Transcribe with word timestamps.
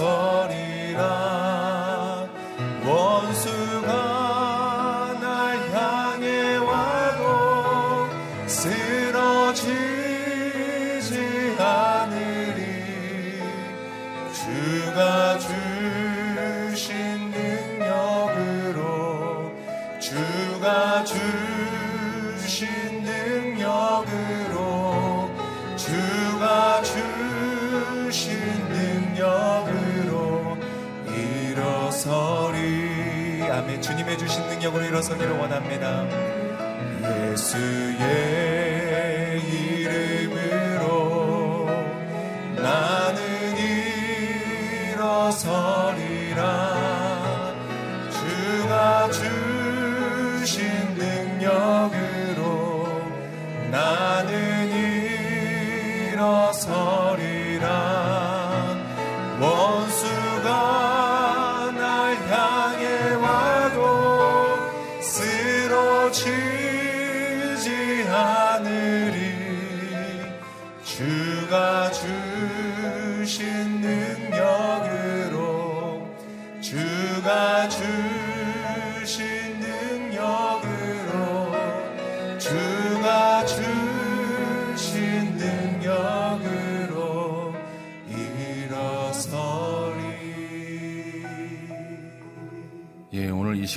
서리라. 0.00 1.39
일어서기를 35.00 35.32
원합니다. 35.38 36.06
예수의 37.32 38.29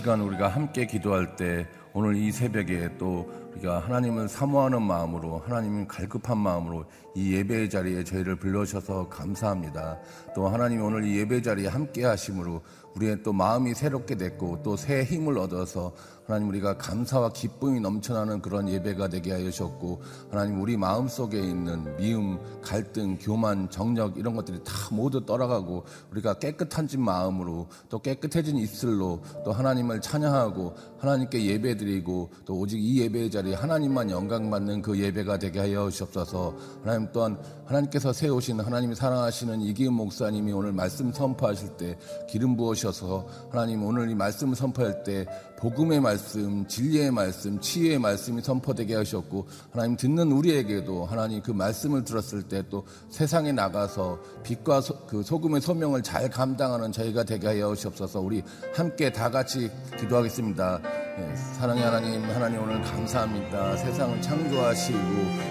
시간 0.04 0.20
우리가 0.20 0.50
함께 0.50 0.86
기도할 0.86 1.38
때 1.38 1.66
오늘 1.94 2.18
이 2.18 2.30
새벽에 2.30 2.90
또 2.98 3.26
우리가 3.54 3.80
하나님을 3.80 4.28
사모하는 4.28 4.82
마음으로 4.82 5.40
하나님을 5.46 5.88
갈급한 5.88 6.38
마음으로 6.38 6.84
이 7.16 7.34
예배 7.34 7.70
자리에 7.70 8.04
저희를 8.04 8.36
불러주셔서 8.36 9.08
감사합니다. 9.08 9.98
또 10.36 10.50
하나님이 10.50 10.82
오늘 10.82 11.06
이 11.06 11.20
예배 11.20 11.42
자리에 11.42 11.68
함께 11.70 12.04
하심으로 12.04 12.62
우리의 12.96 13.24
또 13.24 13.34
마음이 13.34 13.74
새롭게 13.74 14.16
됐고 14.16 14.62
또 14.64 14.76
새 14.76 15.04
힘을 15.04 15.38
얻어서 15.38 15.94
하나님 16.26 16.50
우리가 16.50 16.78
감사와 16.78 17.34
기쁨이 17.34 17.82
넘쳐나는 17.82 18.42
그런 18.42 18.70
예배가 18.70 19.10
되게 19.10 19.32
하여 19.32 19.44
주셨고 19.44 20.02
하나님 20.32 20.62
우리 20.62 20.78
마음 20.78 21.08
속에 21.08 21.38
있는 21.38 21.98
미움, 21.98 22.40
갈등, 22.62 23.18
교만, 23.20 23.70
정력 23.70 24.18
이런 24.18 24.36
것들이 24.36 24.64
다 24.64 24.74
모두 24.92 25.26
떠나가고 25.26 25.84
우리가 26.12 26.36
깨끗한 26.36 26.88
진 26.88 27.02
마음으로 27.02 27.68
또 27.90 28.00
깨끗해진 28.00 28.58
입술로 28.58 29.22
또 29.44 29.52
하나님을 29.52 30.00
찬양하고 30.00 30.74
하나님께 30.98 31.46
예배드리고 31.46 32.30
또 32.46 32.56
오직 32.58 32.80
이 32.82 33.02
예배의 33.02 33.30
자리에 33.30 33.56
하나님만 33.56 34.10
영광 34.10 34.50
받는 34.50 34.82
그 34.82 34.98
예배가 34.98 35.40
되게 35.40 35.60
하여 35.60 35.90
주옵소서. 35.90 36.56
하나님 36.84 37.10
또한 37.12 37.38
하나님께서 37.66 38.14
세우신 38.14 38.62
하나님이 38.62 38.96
사랑하시는 38.96 39.60
이기은 39.62 39.94
목사님이 39.94 40.54
오늘 40.54 40.72
말씀 40.72 41.12
선포하실 41.12 41.78
때 41.78 41.98
기름 42.30 42.56
부으 42.56 42.76
셔서 42.84 43.26
하나님 43.50 43.84
오늘 43.84 44.10
이 44.10 44.16
말씀을 44.16 44.56
선포할 44.56 45.04
때 45.04 45.26
복음의 45.64 46.02
말씀, 46.02 46.68
진리의 46.68 47.10
말씀, 47.12 47.58
치유의 47.58 47.98
말씀이 47.98 48.42
선포되게 48.42 48.96
하셨고 48.96 49.48
하나님 49.72 49.96
듣는 49.96 50.34
우리에게도 50.34 51.06
하나님 51.06 51.42
그 51.42 51.52
말씀을 51.52 52.04
들었을 52.04 52.44
때 52.44 52.64
또 52.70 52.86
세상에 53.10 53.52
나가서 53.52 54.20
빛과 54.44 54.82
소, 54.82 55.06
그 55.06 55.22
소금의 55.22 55.62
소명을 55.62 56.02
잘 56.02 56.30
감당하는 56.30 56.92
저희가 56.92 57.24
되게 57.24 57.48
하여 57.48 57.76
주옵소서. 57.76 58.20
우리 58.20 58.42
함께 58.74 59.12
다 59.12 59.30
같이 59.30 59.70
기도하겠습니다. 60.00 60.82
네, 61.18 61.36
사랑의 61.36 61.84
하나님, 61.84 62.24
하나님 62.24 62.64
오늘 62.64 62.82
감사합니다. 62.82 63.78
세상을 63.78 64.22
창조하시고 64.22 64.98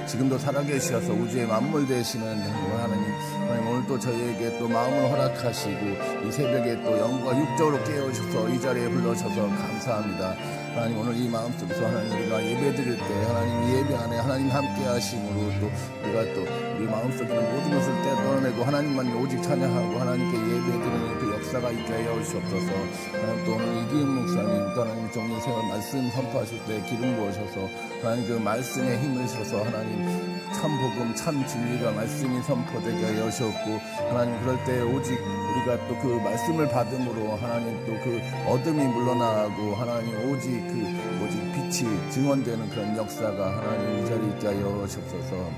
지금도 0.09 0.37
살아계셔서 0.39 1.13
우주의 1.13 1.47
만물 1.47 1.87
되시는 1.87 2.27
하나님, 2.27 3.05
하나님 3.43 3.69
오늘 3.69 3.87
또 3.87 3.99
저희에게 3.99 4.59
또 4.59 4.67
마음을 4.67 5.11
허락하시고 5.11 6.27
이 6.27 6.33
새벽에 6.33 6.83
또 6.83 6.99
영과 6.99 7.39
육적으로 7.39 7.85
깨우셔서 7.85 8.49
이 8.49 8.61
자리에 8.61 8.89
불러셔서 8.89 9.49
감사합니다. 9.49 10.02
하나님 10.75 10.99
오늘 10.99 11.17
이 11.17 11.29
마음 11.29 11.53
속에서 11.59 11.87
하나님 11.87 12.11
우리가 12.13 12.43
예배 12.45 12.75
드릴 12.75 12.97
때 12.97 13.25
하나님 13.27 13.79
예배 13.79 13.95
안에 13.95 14.17
하나님 14.19 14.51
함께 14.51 14.85
하심으로 14.85 15.61
또 15.61 15.71
우리가 16.03 16.35
또 16.35 16.41
우리 16.77 16.87
마음속에 16.87 17.33
있는 17.33 17.55
모든 17.55 17.71
것을 17.71 18.03
떼어내고 18.03 18.65
하나님만 18.65 19.15
오직 19.17 19.43
찬양하고 19.43 20.01
하나님께 20.01 20.37
예배 20.37 20.85
드리는 20.85 21.19
그 21.19 21.33
역사가 21.35 21.71
있게 21.71 21.93
하여 21.93 22.15
주옵소서. 22.25 22.73
하나님 23.13 23.45
또 23.45 23.53
오늘 23.53 23.83
이기은 23.83 24.09
목사님 24.09 24.75
또 24.75 24.83
하나님 24.83 25.13
종인 25.13 25.41
생활 25.41 25.69
말씀 25.69 26.11
선포하실 26.11 26.59
때 26.67 26.83
기름 26.89 27.17
부으셔서 27.17 27.69
하나님 28.03 28.27
그 28.27 28.33
말씀에 28.33 28.99
힘을 28.99 29.29
실어서 29.29 29.65
하나님 29.65 30.42
참 30.53 30.71
복음 30.81 31.15
참 31.15 31.47
진리가 31.47 31.93
말씀이 31.93 32.43
선포되게 32.43 33.05
하여 33.05 33.31
주셨고 33.31 33.79
하나님 34.09 34.41
그럴 34.43 34.63
때 34.65 34.81
오직 34.83 35.19
우리가 35.21 35.89
또 35.89 35.93
그 36.03 36.07
말씀을 36.23 36.69
받음으로 36.69 37.37
하나님 37.37 37.85
또 37.87 37.93
그 38.03 38.21
어둠이 38.49 38.85
물러나고 38.85 39.75
하나님 39.75 40.15
오직 40.31 40.51
그 40.69 41.25
오직 41.25 41.53
빛이 41.53 42.11
증언되는 42.11 42.71
그런 42.71 42.97
역사가 42.97 43.59
하나님 43.59 44.03
이 44.05 44.07
자리에 44.07 44.29
있게 44.31 44.47
하여 44.49 44.87
주옵소서 44.87 45.51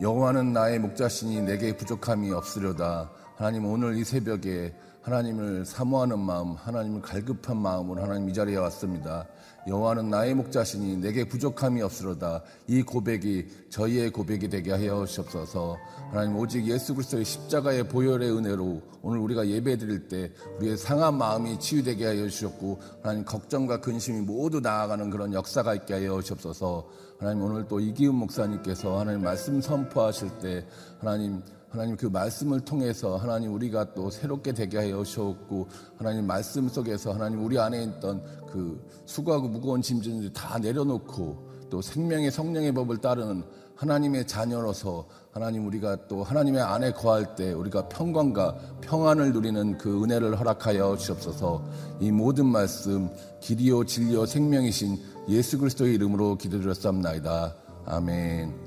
여호와는 0.00 0.52
나의 0.52 0.78
목자신이 0.78 1.42
내게 1.42 1.74
부족함이 1.76 2.30
없으려다 2.32 3.10
하나님 3.36 3.64
오늘 3.66 3.96
이 3.96 4.04
새벽에 4.04 4.74
하나님을 5.02 5.64
사모하는 5.64 6.18
마음, 6.18 6.54
하나님을 6.56 7.00
갈급한 7.00 7.56
마음으로 7.58 8.02
하나님 8.02 8.28
이 8.28 8.34
자리에 8.34 8.56
왔습니다. 8.56 9.24
여호와는 9.66 10.10
나의 10.10 10.34
목자시니 10.34 10.98
내게 10.98 11.26
부족함이 11.26 11.82
없으로다. 11.82 12.42
이 12.68 12.82
고백이 12.82 13.46
저희의 13.68 14.10
고백이 14.10 14.48
되게 14.48 14.72
하여 14.72 15.04
주옵소서. 15.04 15.76
하나님 16.10 16.36
오직 16.36 16.66
예수 16.66 16.94
그리스도의 16.94 17.24
십자가의 17.24 17.88
보혈의 17.88 18.30
은혜로 18.30 18.82
오늘 19.02 19.18
우리가 19.18 19.48
예배드릴 19.48 20.08
때 20.08 20.30
우리의 20.58 20.76
상한 20.76 21.18
마음이 21.18 21.58
치유되게 21.58 22.06
하여 22.06 22.28
주셨고 22.28 22.80
하나님 23.02 23.24
걱정과 23.24 23.80
근심이 23.80 24.20
모두 24.20 24.60
나아가는 24.60 25.10
그런 25.10 25.32
역사가 25.32 25.74
있게 25.74 25.94
하여 25.94 26.22
주옵소서. 26.22 26.88
하나님 27.18 27.42
오늘 27.42 27.66
또 27.66 27.80
이기훈 27.80 28.14
목사님께서 28.16 29.00
하나님 29.00 29.22
말씀 29.22 29.60
선포하실 29.60 30.38
때 30.40 30.66
하나님 31.00 31.42
하나님 31.68 31.96
그 31.96 32.06
말씀을 32.06 32.60
통해서 32.60 33.16
하나님 33.16 33.52
우리가 33.52 33.94
또 33.94 34.10
새롭게 34.10 34.52
되게 34.52 34.78
하여 34.78 35.02
주셨고 35.02 35.68
하나님 35.98 36.26
말씀 36.26 36.68
속에서 36.68 37.12
하나님 37.12 37.44
우리 37.44 37.58
안에 37.58 37.82
있던 37.84 38.22
그 38.50 38.82
수고하고 39.04 39.48
무거운 39.48 39.82
짐들을 39.82 40.32
다 40.32 40.58
내려놓고 40.58 41.46
또 41.68 41.82
생명의 41.82 42.30
성령의 42.30 42.72
법을 42.72 42.98
따르는 42.98 43.44
하나님의 43.74 44.26
자녀로서 44.26 45.06
하나님 45.32 45.66
우리가 45.66 46.08
또 46.08 46.24
하나님의 46.24 46.62
안에 46.62 46.92
거할 46.92 47.34
때 47.34 47.52
우리가 47.52 47.88
평강과 47.88 48.56
평안을 48.80 49.32
누리는 49.32 49.76
그 49.76 50.02
은혜를 50.02 50.38
허락하여 50.40 50.96
주옵소서 50.96 51.62
이 52.00 52.10
모든 52.10 52.46
말씀 52.46 53.10
길이요 53.40 53.84
진리요 53.84 54.24
생명이신 54.24 54.98
예수 55.28 55.58
그리스도의 55.58 55.94
이름으로 55.94 56.38
기도드렸사옵나이다. 56.38 57.54
아멘. 57.84 58.65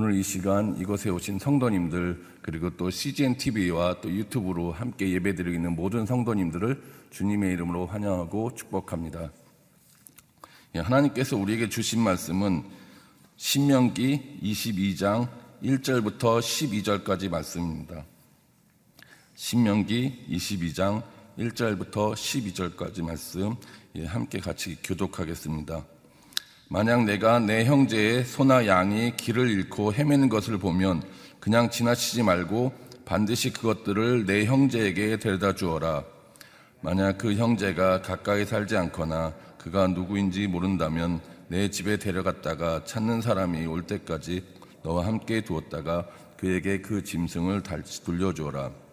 오늘 0.00 0.14
이 0.14 0.22
시간 0.22 0.76
이곳에 0.78 1.10
오신 1.10 1.40
성도님들 1.40 2.24
그리고 2.40 2.70
또 2.76 2.88
CGN 2.88 3.36
TV와 3.36 4.00
또 4.00 4.08
유튜브로 4.08 4.70
함께 4.70 5.10
예배드리고 5.10 5.52
있는 5.52 5.74
모든 5.74 6.06
성도님들을 6.06 6.80
주님의 7.10 7.52
이름으로 7.54 7.86
환영하고 7.86 8.54
축복합니다. 8.54 9.32
예, 10.76 10.78
하나님께서 10.78 11.36
우리에게 11.36 11.68
주신 11.68 12.00
말씀은 12.00 12.62
신명기 13.38 14.38
22장 14.40 15.28
1절부터 15.64 16.38
12절까지 16.38 17.28
말씀입니다. 17.28 18.04
신명기 19.34 20.26
22장 20.30 21.02
1절부터 21.36 22.12
12절까지 22.12 23.02
말씀 23.02 23.56
예, 23.96 24.04
함께 24.04 24.38
같이 24.38 24.78
교독하겠습니다. 24.80 25.97
만약 26.70 27.04
내가 27.04 27.38
내 27.38 27.64
형제의 27.64 28.24
소나 28.24 28.66
양이 28.66 29.16
길을 29.16 29.48
잃고 29.48 29.94
헤매는 29.94 30.28
것을 30.28 30.58
보면 30.58 31.02
그냥 31.40 31.70
지나치지 31.70 32.22
말고 32.22 32.72
반드시 33.06 33.50
그것들을 33.54 34.26
내 34.26 34.44
형제에게 34.44 35.16
데려다 35.16 35.54
주어라. 35.54 36.04
만약 36.82 37.16
그 37.16 37.34
형제가 37.34 38.02
가까이 38.02 38.44
살지 38.44 38.76
않거나 38.76 39.32
그가 39.56 39.86
누구인지 39.86 40.46
모른다면 40.46 41.22
내 41.48 41.70
집에 41.70 41.96
데려갔다가 41.96 42.84
찾는 42.84 43.22
사람이 43.22 43.64
올 43.64 43.84
때까지 43.84 44.44
너와 44.82 45.06
함께 45.06 45.40
두었다가 45.40 46.06
그에게 46.36 46.82
그 46.82 47.02
짐승을 47.02 47.62
돌려주어라. 48.04 48.87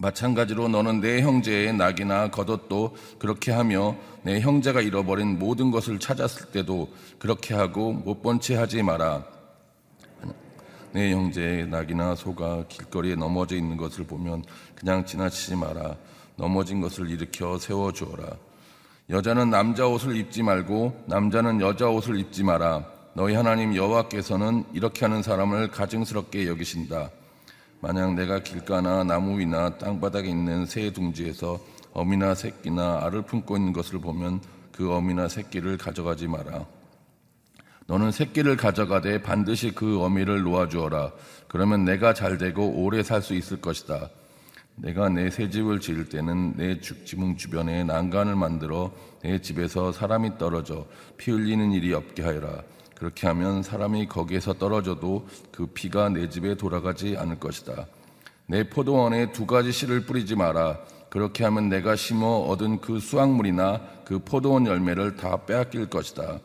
마찬가지로 0.00 0.68
너는 0.68 1.00
내 1.00 1.20
형제의 1.22 1.74
낙이나 1.74 2.30
겉옷도 2.30 2.96
그렇게 3.18 3.50
하며 3.50 3.96
내 4.22 4.40
형제가 4.40 4.80
잃어버린 4.80 5.38
모든 5.38 5.70
것을 5.72 5.98
찾았을 5.98 6.52
때도 6.52 6.88
그렇게 7.18 7.54
하고 7.54 7.92
못 7.92 8.22
본 8.22 8.40
채 8.40 8.54
하지 8.54 8.82
마라. 8.82 9.24
내 10.92 11.12
형제의 11.12 11.66
낙이나 11.68 12.14
소가 12.14 12.64
길거리에 12.68 13.16
넘어져 13.16 13.56
있는 13.56 13.76
것을 13.76 14.06
보면 14.06 14.44
그냥 14.76 15.04
지나치지 15.04 15.56
마라. 15.56 15.96
넘어진 16.36 16.80
것을 16.80 17.10
일으켜 17.10 17.58
세워 17.58 17.92
주어라. 17.92 18.24
여자는 19.10 19.50
남자 19.50 19.86
옷을 19.86 20.16
입지 20.16 20.42
말고 20.42 21.04
남자는 21.06 21.60
여자 21.60 21.88
옷을 21.88 22.18
입지 22.20 22.44
마라. 22.44 22.86
너희 23.14 23.34
하나님 23.34 23.74
여호와께서는 23.74 24.64
이렇게 24.72 25.04
하는 25.04 25.22
사람을 25.22 25.72
가증스럽게 25.72 26.46
여기신다. 26.46 27.10
만약 27.80 28.14
내가 28.14 28.40
길가나 28.42 29.04
나무 29.04 29.38
위나 29.38 29.78
땅바닥에 29.78 30.28
있는 30.28 30.66
새 30.66 30.92
둥지에서 30.92 31.60
어미나 31.92 32.34
새끼나 32.34 33.00
알을 33.04 33.22
품고 33.22 33.56
있는 33.56 33.72
것을 33.72 34.00
보면 34.00 34.40
그 34.72 34.92
어미나 34.92 35.28
새끼를 35.28 35.78
가져가지 35.78 36.26
마라. 36.26 36.66
너는 37.86 38.10
새끼를 38.10 38.56
가져가되 38.56 39.22
반드시 39.22 39.72
그 39.74 40.02
어미를 40.02 40.42
놓아주어라. 40.42 41.12
그러면 41.48 41.84
내가 41.84 42.12
잘 42.12 42.36
되고 42.36 42.68
오래 42.82 43.02
살 43.02 43.22
수 43.22 43.34
있을 43.34 43.60
것이다. 43.60 44.10
내가 44.76 45.08
내 45.08 45.30
새 45.30 45.48
집을 45.50 45.80
지을 45.80 46.08
때는 46.08 46.54
내 46.56 46.78
지붕 46.80 47.36
주변에 47.36 47.84
난간을 47.84 48.36
만들어 48.36 48.92
내 49.22 49.40
집에서 49.40 49.90
사람이 49.90 50.38
떨어져 50.38 50.86
피 51.16 51.30
흘리는 51.30 51.72
일이 51.72 51.94
없게 51.94 52.22
하여라. 52.22 52.62
그렇게 52.98 53.28
하면 53.28 53.62
사람이 53.62 54.08
거기에서 54.08 54.54
떨어져도 54.54 55.28
그 55.52 55.66
피가 55.66 56.08
내 56.08 56.28
집에 56.28 56.56
돌아가지 56.56 57.16
않을 57.16 57.38
것이다. 57.38 57.86
내 58.46 58.68
포도원에 58.68 59.30
두 59.30 59.46
가지 59.46 59.70
씨를 59.70 60.04
뿌리지 60.04 60.34
마라. 60.34 60.78
그렇게 61.08 61.44
하면 61.44 61.68
내가 61.68 61.94
심어 61.94 62.26
얻은 62.26 62.80
그 62.80 62.98
수확물이나 62.98 63.80
그 64.04 64.18
포도원 64.18 64.66
열매를 64.66 65.14
다 65.14 65.44
빼앗길 65.46 65.86
것이다. 65.88 66.40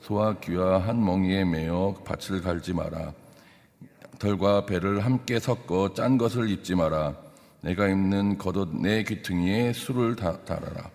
소와 0.00 0.40
귀와 0.40 0.78
한 0.80 1.04
멍이에 1.04 1.44
매어 1.44 2.02
밭을 2.04 2.42
갈지 2.42 2.72
마라. 2.72 3.12
털과 4.18 4.66
배를 4.66 5.04
함께 5.04 5.38
섞어 5.38 5.94
짠 5.94 6.18
것을 6.18 6.50
입지 6.50 6.74
마라. 6.74 7.14
내가 7.60 7.86
입는 7.86 8.38
겉옷 8.38 8.74
내 8.74 9.04
귀퉁이에 9.04 9.72
술을 9.72 10.16
다, 10.16 10.36
달아라. 10.44 10.90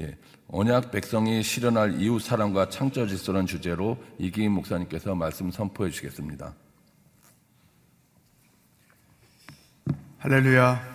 예, 0.00 0.16
언약 0.48 0.90
백성이 0.90 1.42
실현할 1.42 2.00
이웃 2.00 2.20
사랑과 2.20 2.68
창조 2.68 3.06
질서라는 3.06 3.46
주제로 3.46 3.96
이기인 4.18 4.52
목사님께서 4.52 5.14
말씀 5.14 5.50
선포해 5.50 5.90
주시겠습니다. 5.90 6.54
할렐루야. 10.18 10.94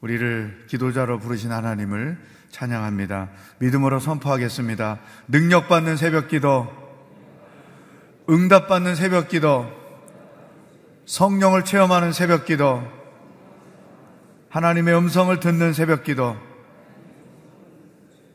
우리를 0.00 0.66
기도자로 0.68 1.18
부르신 1.18 1.50
하나님을 1.50 2.18
찬양합니다. 2.50 3.30
믿음으로 3.58 3.98
선포하겠습니다. 3.98 5.00
능력받는 5.28 5.96
새벽 5.96 6.28
기도, 6.28 6.68
응답받는 8.28 8.94
새벽 8.94 9.28
기도, 9.28 9.66
성령을 11.06 11.64
체험하는 11.64 12.12
새벽 12.12 12.44
기도, 12.44 12.82
하나님의 14.50 14.96
음성을 14.96 15.40
듣는 15.40 15.72
새벽 15.72 16.04
기도, 16.04 16.36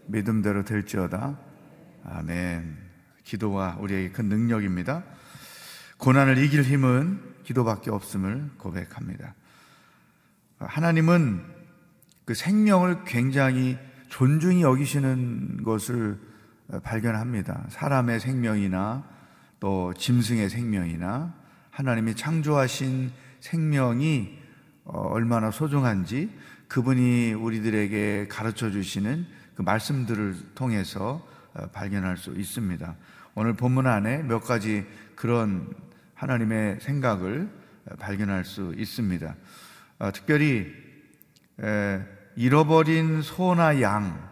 믿음대로 0.07 0.63
될지어다. 0.63 1.37
아멘. 2.05 2.77
기도가 3.23 3.77
우리에게 3.79 4.11
큰 4.11 4.27
능력입니다. 4.27 5.03
고난을 5.97 6.37
이길 6.37 6.63
힘은 6.63 7.21
기도밖에 7.43 7.91
없음을 7.91 8.51
고백합니다. 8.57 9.35
하나님은 10.59 11.43
그 12.25 12.33
생명을 12.33 13.03
굉장히 13.05 13.77
존중히 14.09 14.61
여기시는 14.61 15.63
것을 15.63 16.19
발견합니다. 16.83 17.65
사람의 17.69 18.19
생명이나 18.19 19.03
또 19.59 19.93
짐승의 19.93 20.49
생명이나 20.49 21.33
하나님이 21.69 22.15
창조하신 22.15 23.11
생명이 23.39 24.39
어, 24.85 24.99
얼마나 25.09 25.51
소중한지 25.51 26.29
그분이 26.67 27.33
우리들에게 27.33 28.27
가르쳐 28.29 28.69
주시는 28.71 29.25
그 29.55 29.61
말씀들을 29.61 30.53
통해서 30.55 31.25
어, 31.53 31.67
발견할 31.67 32.17
수 32.17 32.31
있습니다. 32.31 32.95
오늘 33.35 33.53
본문 33.53 33.87
안에 33.87 34.23
몇 34.23 34.39
가지 34.39 34.85
그런 35.15 35.73
하나님의 36.15 36.79
생각을 36.81 37.49
어, 37.85 37.95
발견할 37.97 38.45
수 38.45 38.73
있습니다. 38.77 39.35
특별히 40.13 40.73
잃어버린 42.35 43.21
소나 43.21 43.79
양, 43.81 44.29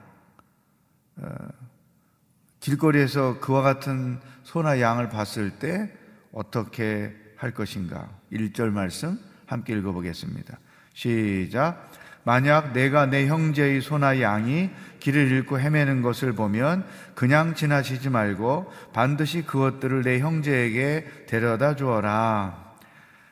길거리에서 2.59 3.39
그와 3.39 3.61
같은 3.61 4.19
소나 4.43 4.81
양을 4.81 5.07
봤을 5.09 5.51
때 5.51 5.89
어떻게 6.33 7.15
할 7.37 7.51
것인가? 7.53 8.09
1절 8.33 8.71
말씀 8.71 9.17
함께 9.45 9.73
읽어보겠습니다. 9.73 10.59
시작. 10.93 11.91
만약 12.23 12.73
내가 12.73 13.07
내 13.07 13.27
형제의 13.27 13.81
소나 13.81 14.21
양이 14.21 14.69
길을 14.99 15.31
잃고 15.31 15.59
헤매는 15.59 16.01
것을 16.01 16.33
보면 16.33 16.85
그냥 17.15 17.55
지나치지 17.55 18.09
말고 18.09 18.71
반드시 18.93 19.41
그것들을 19.41 20.03
내 20.03 20.19
형제에게 20.19 21.25
데려다 21.27 21.75
주어라. 21.75 22.71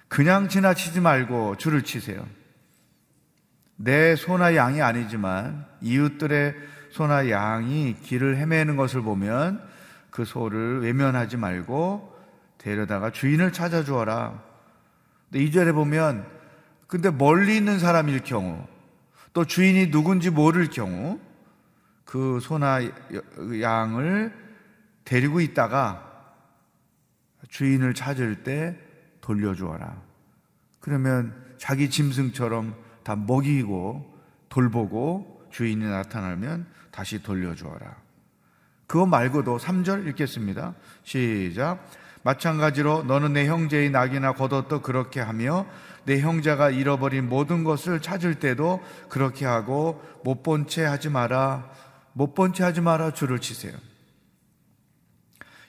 그냥 0.07 0.49
지나치지 0.49 1.01
말고 1.01 1.57
줄을 1.57 1.83
치세요. 1.83 2.25
내 3.75 4.15
소나 4.15 4.55
양이 4.55 4.81
아니지만 4.81 5.65
이웃들의 5.81 6.55
소나 6.91 7.29
양이 7.29 7.95
길을 8.01 8.37
헤매는 8.37 8.75
것을 8.75 9.01
보면 9.03 9.61
그 10.09 10.25
소를 10.25 10.81
외면하지 10.81 11.37
말고 11.37 12.17
데려다가 12.57 13.11
주인을 13.11 13.53
찾아주어라. 13.53 14.41
근데 15.31 15.43
이절에 15.45 15.71
보면 15.71 16.25
근데 16.87 17.11
멀리 17.11 17.55
있는 17.55 17.77
사람일 17.77 18.21
경우 18.23 18.65
또 19.39 19.45
주인이 19.45 19.89
누군지 19.89 20.29
모를 20.29 20.69
경우 20.69 21.17
그 22.03 22.41
소나 22.41 22.81
양을 23.61 24.33
데리고 25.05 25.39
있다가 25.39 26.05
주인을 27.47 27.93
찾을 27.93 28.43
때 28.43 28.77
돌려주어라. 29.21 29.95
그러면 30.81 31.33
자기 31.57 31.89
짐승처럼 31.89 32.75
다 33.03 33.15
먹이고 33.15 34.13
돌보고 34.49 35.47
주인이 35.51 35.85
나타나면 35.85 36.67
다시 36.91 37.23
돌려주어라. 37.23 37.95
그거 38.87 39.05
말고도 39.05 39.57
3절 39.57 40.05
읽겠습니다. 40.09 40.75
시작. 41.03 41.89
마찬가지로 42.23 43.03
너는 43.03 43.31
내 43.31 43.47
형제의 43.47 43.89
낙이나 43.89 44.33
겉옷도 44.33 44.81
그렇게 44.81 45.21
하며 45.21 45.65
내 46.05 46.19
형제가 46.19 46.69
잃어버린 46.71 47.29
모든 47.29 47.63
것을 47.63 48.01
찾을 48.01 48.35
때도 48.35 48.81
그렇게 49.09 49.45
하고 49.45 50.01
못 50.23 50.43
본 50.43 50.67
채 50.67 50.83
하지 50.83 51.09
마라. 51.09 51.69
못 52.13 52.33
본 52.33 52.53
채 52.53 52.63
하지 52.63 52.81
마라. 52.81 53.11
줄을 53.11 53.39
치세요. 53.39 53.73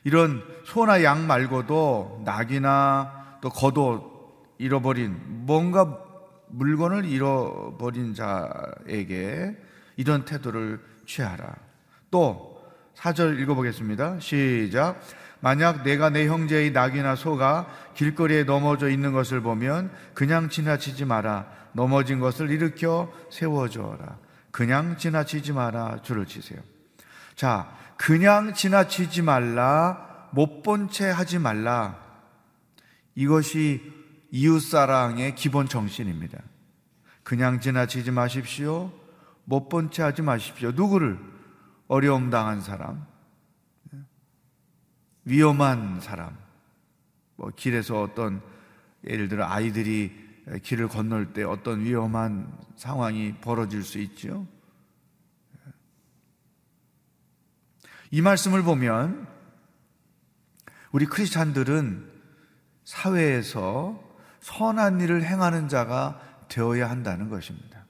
이런 0.04 0.42
소나 0.64 1.02
양 1.04 1.26
말고도 1.26 2.22
낙이나 2.24 3.38
또 3.42 3.50
겉옷 3.50 4.02
잃어버린 4.58 5.16
뭔가 5.46 5.98
물건을 6.48 7.04
잃어버린 7.04 8.14
자에게 8.14 9.56
이런 9.96 10.24
태도를 10.24 10.80
취하라. 11.06 11.54
또 12.10 12.60
4절 12.96 13.38
읽어보겠습니다. 13.40 14.20
시작. 14.20 15.00
만약 15.40 15.82
내가 15.82 16.10
내 16.10 16.26
형제의 16.26 16.72
낙이나 16.72 17.16
소가 17.16 17.66
길거리에 17.94 18.44
넘어져 18.44 18.88
있는 18.88 19.12
것을 19.12 19.40
보면 19.40 19.90
그냥 20.14 20.48
지나치지 20.48 21.04
마라. 21.04 21.46
넘어진 21.72 22.18
것을 22.20 22.50
일으켜 22.50 23.12
세워줘라. 23.30 24.18
그냥 24.50 24.96
지나치지 24.96 25.52
마라. 25.52 26.02
줄을 26.02 26.26
치세요. 26.26 26.60
자, 27.36 27.70
그냥 27.96 28.54
지나치지 28.54 29.22
말라. 29.22 30.28
못 30.32 30.62
본 30.62 30.90
채 30.90 31.08
하지 31.10 31.38
말라. 31.38 31.96
이것이 33.14 33.82
이웃사랑의 34.30 35.34
기본 35.34 35.68
정신입니다. 35.68 36.38
그냥 37.22 37.60
지나치지 37.60 38.10
마십시오. 38.10 38.92
못 39.44 39.68
본 39.68 39.90
채 39.90 40.02
하지 40.02 40.22
마십시오. 40.22 40.72
누구를? 40.72 41.18
어려움 41.88 42.30
당한 42.30 42.60
사람, 42.60 43.04
위험한 45.30 46.00
사람, 46.00 46.36
뭐 47.36 47.50
길에서 47.54 48.02
어떤 48.02 48.42
예를 49.06 49.28
들어 49.28 49.46
아이들이 49.46 50.12
길을 50.62 50.88
건널 50.88 51.32
때 51.32 51.44
어떤 51.44 51.80
위험한 51.84 52.52
상황이 52.76 53.36
벌어질 53.40 53.84
수 53.84 53.98
있죠. 53.98 54.46
이 58.10 58.20
말씀을 58.20 58.62
보면 58.64 59.28
우리 60.90 61.06
크리스찬들은 61.06 62.10
사회에서 62.84 64.02
선한 64.40 65.00
일을 65.00 65.22
행하는 65.22 65.68
자가 65.68 66.20
되어야 66.48 66.90
한다는 66.90 67.28
것입니다. 67.28 67.86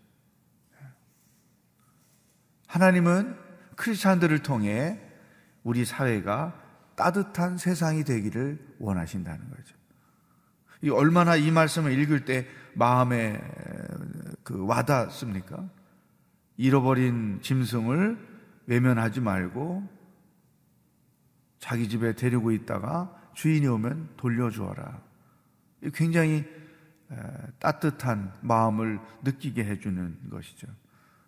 하나님은 2.67 3.35
크리스찬들을 3.77 4.43
통해 4.43 5.01
우리 5.63 5.87
사회가 5.87 6.60
따뜻한 7.01 7.57
세상이 7.57 8.05
되기를 8.05 8.77
원하신다는 8.79 9.49
거죠. 9.49 9.75
이 10.83 10.91
얼마나 10.91 11.35
이 11.35 11.51
말씀을 11.51 11.99
읽을 11.99 12.27
때 12.27 12.47
마음에 12.75 13.41
그 14.43 14.67
와닿습니까? 14.67 15.67
잃어버린 16.59 17.41
짐승을 17.41 18.19
외면하지 18.67 19.23
말고 19.23 19.89
자기 21.59 21.89
집에 21.89 22.15
데리고 22.15 22.53
있다가 22.53 23.17
주인이 23.33 23.67
오면 23.67 24.11
돌려주어라. 24.19 25.01
굉장히 25.95 26.45
따뜻한 27.61 28.35
마음을 28.43 29.01
느끼게 29.23 29.65
해주는 29.65 30.29
것이죠. 30.31 30.67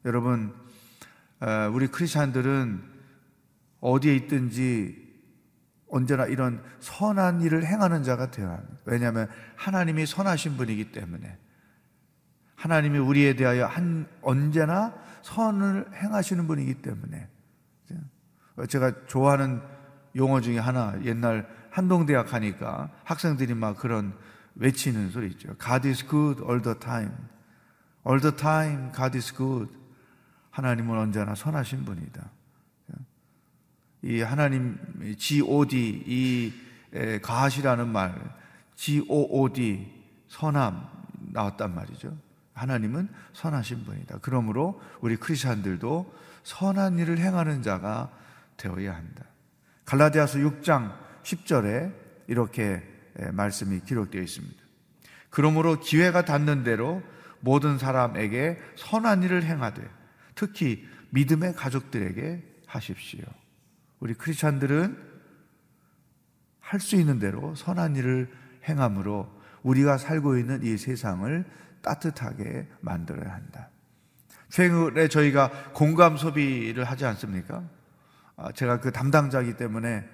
여러분, 0.05 0.55
우리 1.73 1.87
크리스찬들은 1.87 2.83
어디에 3.81 4.14
있든지 4.17 5.12
언제나 5.92 6.25
이런 6.25 6.62
선한 6.80 7.42
일을 7.42 7.66
행하는 7.66 8.02
자가 8.02 8.30
되어야 8.30 8.50
합니다. 8.50 8.76
왜냐하면 8.87 9.28
하나님이 9.56 10.06
선하신 10.06 10.56
분이기 10.56 10.90
때문에 10.90 11.37
하나님이 12.54 12.99
우리에 12.99 13.37
대하여 13.37 13.66
한 13.66 14.06
언제나 14.22 14.94
선을 15.20 15.90
행하시는 15.94 16.46
분이기 16.46 16.80
때문에 16.80 17.28
제가 18.68 19.04
좋아하는 19.06 19.61
용어 20.16 20.40
중에 20.40 20.58
하나 20.58 20.99
옛날 21.04 21.46
한동대학 21.70 22.32
하니까 22.32 22.90
학생들이 23.04 23.54
막 23.54 23.76
그런 23.76 24.14
외치는 24.54 25.11
소리 25.11 25.28
있죠. 25.28 25.54
God 25.58 25.87
is 25.87 26.06
good 26.06 26.42
all 26.42 26.62
the 26.62 26.78
time. 26.78 27.12
All 28.06 28.20
the 28.20 28.34
time 28.34 28.92
God 28.92 29.16
is 29.16 29.34
good. 29.34 29.70
하나님은 30.50 30.99
언제나 30.99 31.34
선하신 31.34 31.84
분이다. 31.84 32.30
이 34.02 34.21
하나님 34.21 34.78
God 35.18 35.76
이 36.06 36.52
가하시라는 37.23 37.88
말 37.88 38.14
G-O-O-D, 38.76 39.87
선함 40.28 40.88
나왔단 41.32 41.75
말이죠. 41.75 42.16
하나님은 42.54 43.09
선하신 43.32 43.85
분이다. 43.85 44.18
그러므로 44.23 44.80
우리 45.00 45.16
크리스천들도 45.16 46.12
선한 46.42 46.99
일을 46.99 47.18
행하는 47.18 47.62
자가 47.62 48.11
되어야 48.56 48.94
한다. 48.94 49.25
갈라디아서 49.85 50.38
6장 50.38 50.94
10절에 51.23 51.94
이렇게 52.26 52.82
말씀이 53.32 53.80
기록되어 53.80 54.21
있습니다. 54.21 54.56
그러므로 55.30 55.80
기회가 55.80 56.25
닿는 56.25 56.64
대로 56.64 57.02
모든 57.40 57.78
사람에게 57.78 58.59
선한 58.76 59.23
일을 59.23 59.44
행하되 59.44 59.82
특히 60.35 60.87
믿음의 61.11 61.54
가족들에게 61.54 62.42
하십시오. 62.66 63.25
우리 64.02 64.14
크리스찬들은 64.14 64.99
할 66.59 66.80
수 66.80 66.97
있는 66.97 67.21
대로 67.21 67.54
선한 67.54 67.94
일을 67.94 68.28
행함으로 68.64 69.30
우리가 69.62 69.97
살고 69.97 70.38
있는 70.38 70.64
이 70.64 70.76
세상을 70.76 71.44
따뜻하게 71.82 72.66
만들어야 72.80 73.32
한다. 73.32 73.68
최근에 74.49 75.06
저희가 75.06 75.73
공감 75.73 76.16
소비를 76.16 76.82
하지 76.82 77.04
않습니까? 77.04 77.62
아, 78.37 78.50
제가 78.50 78.80
그 78.80 78.90
담당자이기 78.90 79.56
때문에 79.56 80.04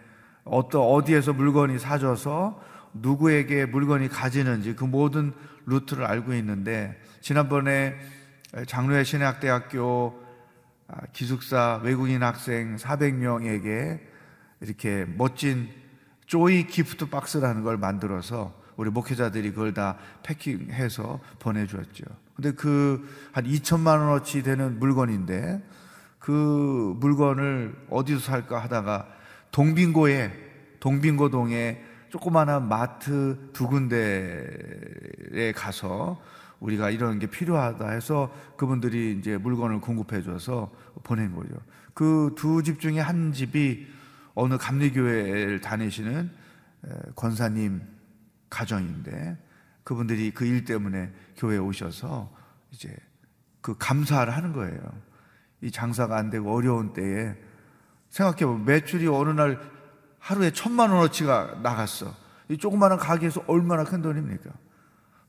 어떤 0.45 0.83
어디에서 0.83 1.33
물건이 1.33 1.79
사져서 1.79 2.63
누구에게 2.93 3.65
물건이 3.65 4.09
가지는지 4.09 4.75
그 4.77 4.85
모든 4.85 5.33
루트를 5.65 6.05
알고 6.05 6.35
있는데 6.35 7.01
지난번에 7.23 7.97
장로회 8.67 9.05
신학대학교 9.05 10.23
아, 10.23 10.28
기숙사 11.13 11.81
외국인 11.83 12.23
학생 12.23 12.77
400명에게 12.77 14.01
이렇게 14.61 15.05
멋진 15.17 15.69
조이 16.27 16.67
기프트 16.67 17.11
박스라는 17.11 17.63
걸 17.63 17.79
만들어서 17.79 18.55
우리 18.77 18.91
목회자들이 18.91 19.51
그걸 19.51 19.75
다 19.75 19.97
패킹해서 20.23 21.21
보내주었죠. 21.39 22.05
근데 22.35 22.53
그 22.53 23.29
한 23.33 23.45
2천만 23.45 24.01
원어치 24.01 24.43
되는 24.43 24.79
물건인데 24.81 25.63
그 26.19 26.95
물건을 26.99 27.87
어디서 27.89 28.19
살까 28.21 28.59
하다가 28.65 29.07
동빙고에 29.53 30.33
동빙고동에 30.81 31.85
조그마한 32.11 32.69
마트 32.69 33.51
두 33.53 33.69
군데에 33.69 35.53
가서 35.55 36.21
우리가 36.61 36.91
이런 36.91 37.19
게 37.19 37.27
필요하다 37.27 37.91
해서 37.91 38.33
그분들이 38.57 39.17
이제 39.19 39.37
물건을 39.37 39.81
공급해 39.81 40.23
줘서 40.23 40.71
보낸 41.05 41.35
거죠. 41.35 41.55
그 41.95 42.35
두 42.37 42.63
집 42.63 42.81
중에 42.81 43.01
한 43.01 43.33
집이 43.33 43.87
어느 44.35 44.57
감리교회를 44.57 45.61
다니시는 45.61 46.31
권사님 47.15 47.83
가정인데 48.51 49.37
그분들이 49.85 50.31
그 50.33 50.45
일 50.45 50.65
때문에 50.65 51.13
교회에 51.37 51.59
오셔서 51.59 52.33
이제 52.71 52.95
그 53.61 53.77
감사를 53.79 54.35
하는 54.35 54.53
거예요. 54.53 54.81
이 55.61 55.71
장사가 55.71 56.17
안 56.17 56.31
되고 56.31 56.55
어려운 56.55 56.93
때에 56.93 57.35
생각해 58.11 58.47
보면 58.47 58.65
매출이 58.65 59.07
어느 59.09 59.31
날 59.31 59.61
하루에 60.19 60.51
천만 60.53 60.91
원어치가 60.91 61.61
나갔어. 61.63 62.15
이 62.49 62.57
조그마한 62.57 62.99
가게에서 62.99 63.43
얼마나 63.47 63.85
큰 63.85 64.03
돈입니까? 64.03 64.51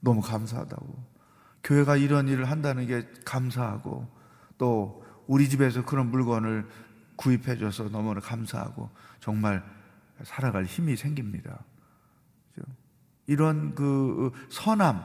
너무 0.02 0.22
감사하다고. 0.22 1.19
교회가 1.64 1.98
이런 1.98 2.28
일을 2.28 2.46
한다는 2.46 2.88
게 2.88 3.08
감사하고 3.26 4.08
또 4.58 5.04
우리 5.28 5.50
집에서 5.50 5.86
그런 5.86 6.10
물건을 6.12 6.68
구입해 7.16 7.58
줘서 7.58 7.90
너무나 7.90 8.20
감사하고 8.20 8.90
정말 9.20 9.64
살아갈 10.24 10.66
힘이 10.66 10.96
생깁니다. 10.96 11.64
이런 13.28 13.76
그 13.76 14.32
선함, 14.50 15.04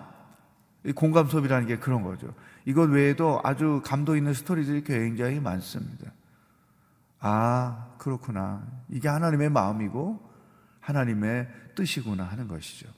공감 0.95 1.29
소비라는 1.29 1.67
게 1.67 1.79
그런 1.79 2.03
거죠. 2.03 2.33
이것 2.65 2.89
외에도 2.89 3.41
아주 3.45 3.83
감동 3.85 4.17
있는 4.17 4.33
스토리들이 4.33 4.83
굉장히 4.85 5.41
많습니다. 5.41 6.11
아, 7.21 7.95
그렇구나. 7.99 8.67
이게 8.89 9.09
하나님의 9.09 9.51
마음이고 9.51 10.31
하나님의 10.81 11.49
뜻이구나 11.75 12.25
하는 12.25 12.49
것이죠. 12.49 12.89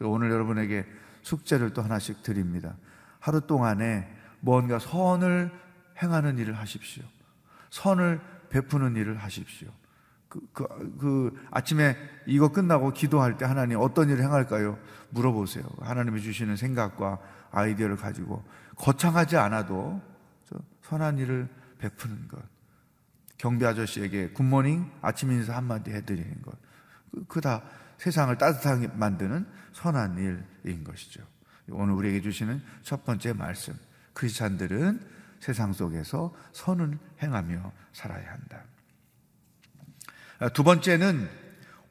오늘 0.00 0.30
여러분에게 0.30 0.86
숙제를 1.22 1.72
또 1.72 1.82
하나씩 1.82 2.22
드립니다. 2.22 2.76
하루 3.28 3.42
동안에 3.46 4.08
뭔가 4.40 4.78
선을 4.78 5.52
행하는 6.02 6.38
일을 6.38 6.54
하십시오. 6.54 7.04
선을 7.68 8.20
베푸는 8.48 8.96
일을 8.96 9.18
하십시오. 9.18 9.68
그, 10.30 10.40
그, 10.54 10.96
그, 10.98 11.46
아침에 11.50 11.96
이거 12.26 12.48
끝나고 12.48 12.92
기도할 12.92 13.36
때 13.36 13.44
하나님 13.44 13.78
어떤 13.80 14.08
일을 14.08 14.22
행할까요? 14.22 14.78
물어보세요. 15.10 15.64
하나님이 15.80 16.22
주시는 16.22 16.56
생각과 16.56 17.18
아이디어를 17.50 17.96
가지고 17.96 18.42
거창하지 18.76 19.36
않아도 19.36 20.00
선한 20.82 21.18
일을 21.18 21.48
베푸는 21.78 22.28
것. 22.28 22.42
경비 23.36 23.66
아저씨에게 23.66 24.30
굿모닝 24.30 24.90
아침 25.02 25.32
인사 25.32 25.54
한마디 25.54 25.90
해드리는 25.90 26.42
것. 26.42 26.56
그 27.28 27.40
다 27.40 27.62
세상을 27.98 28.36
따뜻하게 28.38 28.88
만드는 28.88 29.46
선한 29.72 30.16
일인 30.64 30.84
것이죠. 30.84 31.22
오늘 31.70 31.94
우리에게 31.94 32.20
주시는 32.20 32.62
첫 32.82 33.04
번째 33.04 33.32
말씀. 33.32 33.74
크리스찬들은 34.14 35.00
세상 35.40 35.72
속에서 35.72 36.34
선을 36.52 36.98
행하며 37.22 37.72
살아야 37.92 38.32
한다. 38.32 38.62
두 40.54 40.62
번째는 40.64 41.28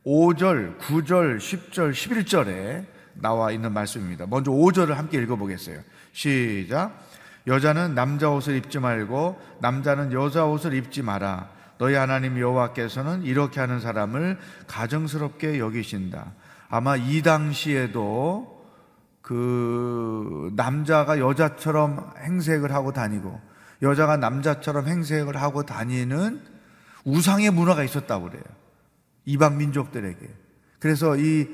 5절, 0.06 0.78
9절, 0.80 1.38
10절, 1.38 1.92
11절에 1.92 2.86
나와 3.16 3.52
있는 3.52 3.74
말씀입니다. 3.74 4.26
먼저 4.26 4.52
5절을 4.52 4.94
함께 4.94 5.22
읽어보겠어요. 5.22 5.82
시작. 6.14 7.08
여자는 7.46 7.96
남자 7.96 8.30
옷을 8.30 8.56
입지 8.56 8.80
말고 8.80 9.40
남자는 9.62 10.12
여자 10.12 10.46
옷을 10.46 10.74
입지 10.74 11.02
마라. 11.02 11.50
너희 11.78 11.96
하나님 11.96 12.40
여호와께서는 12.40 13.24
이렇게 13.24 13.60
하는 13.60 13.80
사람을 13.80 14.38
가정스럽게 14.68 15.60
여기신다. 15.60 16.34
아마 16.70 16.96
이 16.96 17.22
당시에도 17.22 18.57
그 19.28 20.54
남자가 20.56 21.20
여자처럼 21.20 22.14
행색을 22.18 22.74
하고 22.74 22.94
다니고 22.94 23.38
여자가 23.82 24.16
남자처럼 24.16 24.88
행색을 24.88 25.36
하고 25.36 25.64
다니는 25.64 26.42
우상의 27.04 27.52
문화가 27.52 27.84
있었다고 27.84 28.30
그래요. 28.30 28.44
이방 29.26 29.58
민족들에게. 29.58 30.18
그래서 30.80 31.18
이 31.18 31.46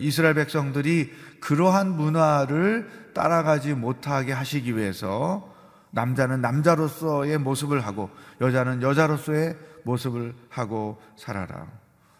이스라엘 0.00 0.34
백성들이 0.34 1.14
그러한 1.40 1.96
문화를 1.96 2.90
따라가지 3.14 3.72
못하게 3.72 4.34
하시기 4.34 4.76
위해서 4.76 5.50
남자는 5.92 6.42
남자로서의 6.42 7.38
모습을 7.38 7.86
하고 7.86 8.10
여자는 8.42 8.82
여자로서의 8.82 9.56
모습을 9.84 10.34
하고 10.50 11.00
살아라. 11.16 11.68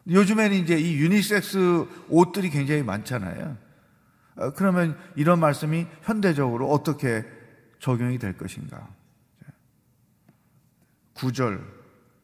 요즘에는 0.08 0.56
이제 0.56 0.78
이 0.78 0.96
유니섹스 0.96 1.84
옷들이 2.08 2.48
굉장히 2.48 2.82
많잖아요. 2.82 3.65
어, 4.36 4.50
그러면 4.52 4.98
이런 5.14 5.40
말씀이 5.40 5.86
현대적으로 6.02 6.70
어떻게 6.70 7.24
적용이 7.78 8.18
될 8.18 8.36
것인가? 8.36 8.88
9절, 11.14 11.60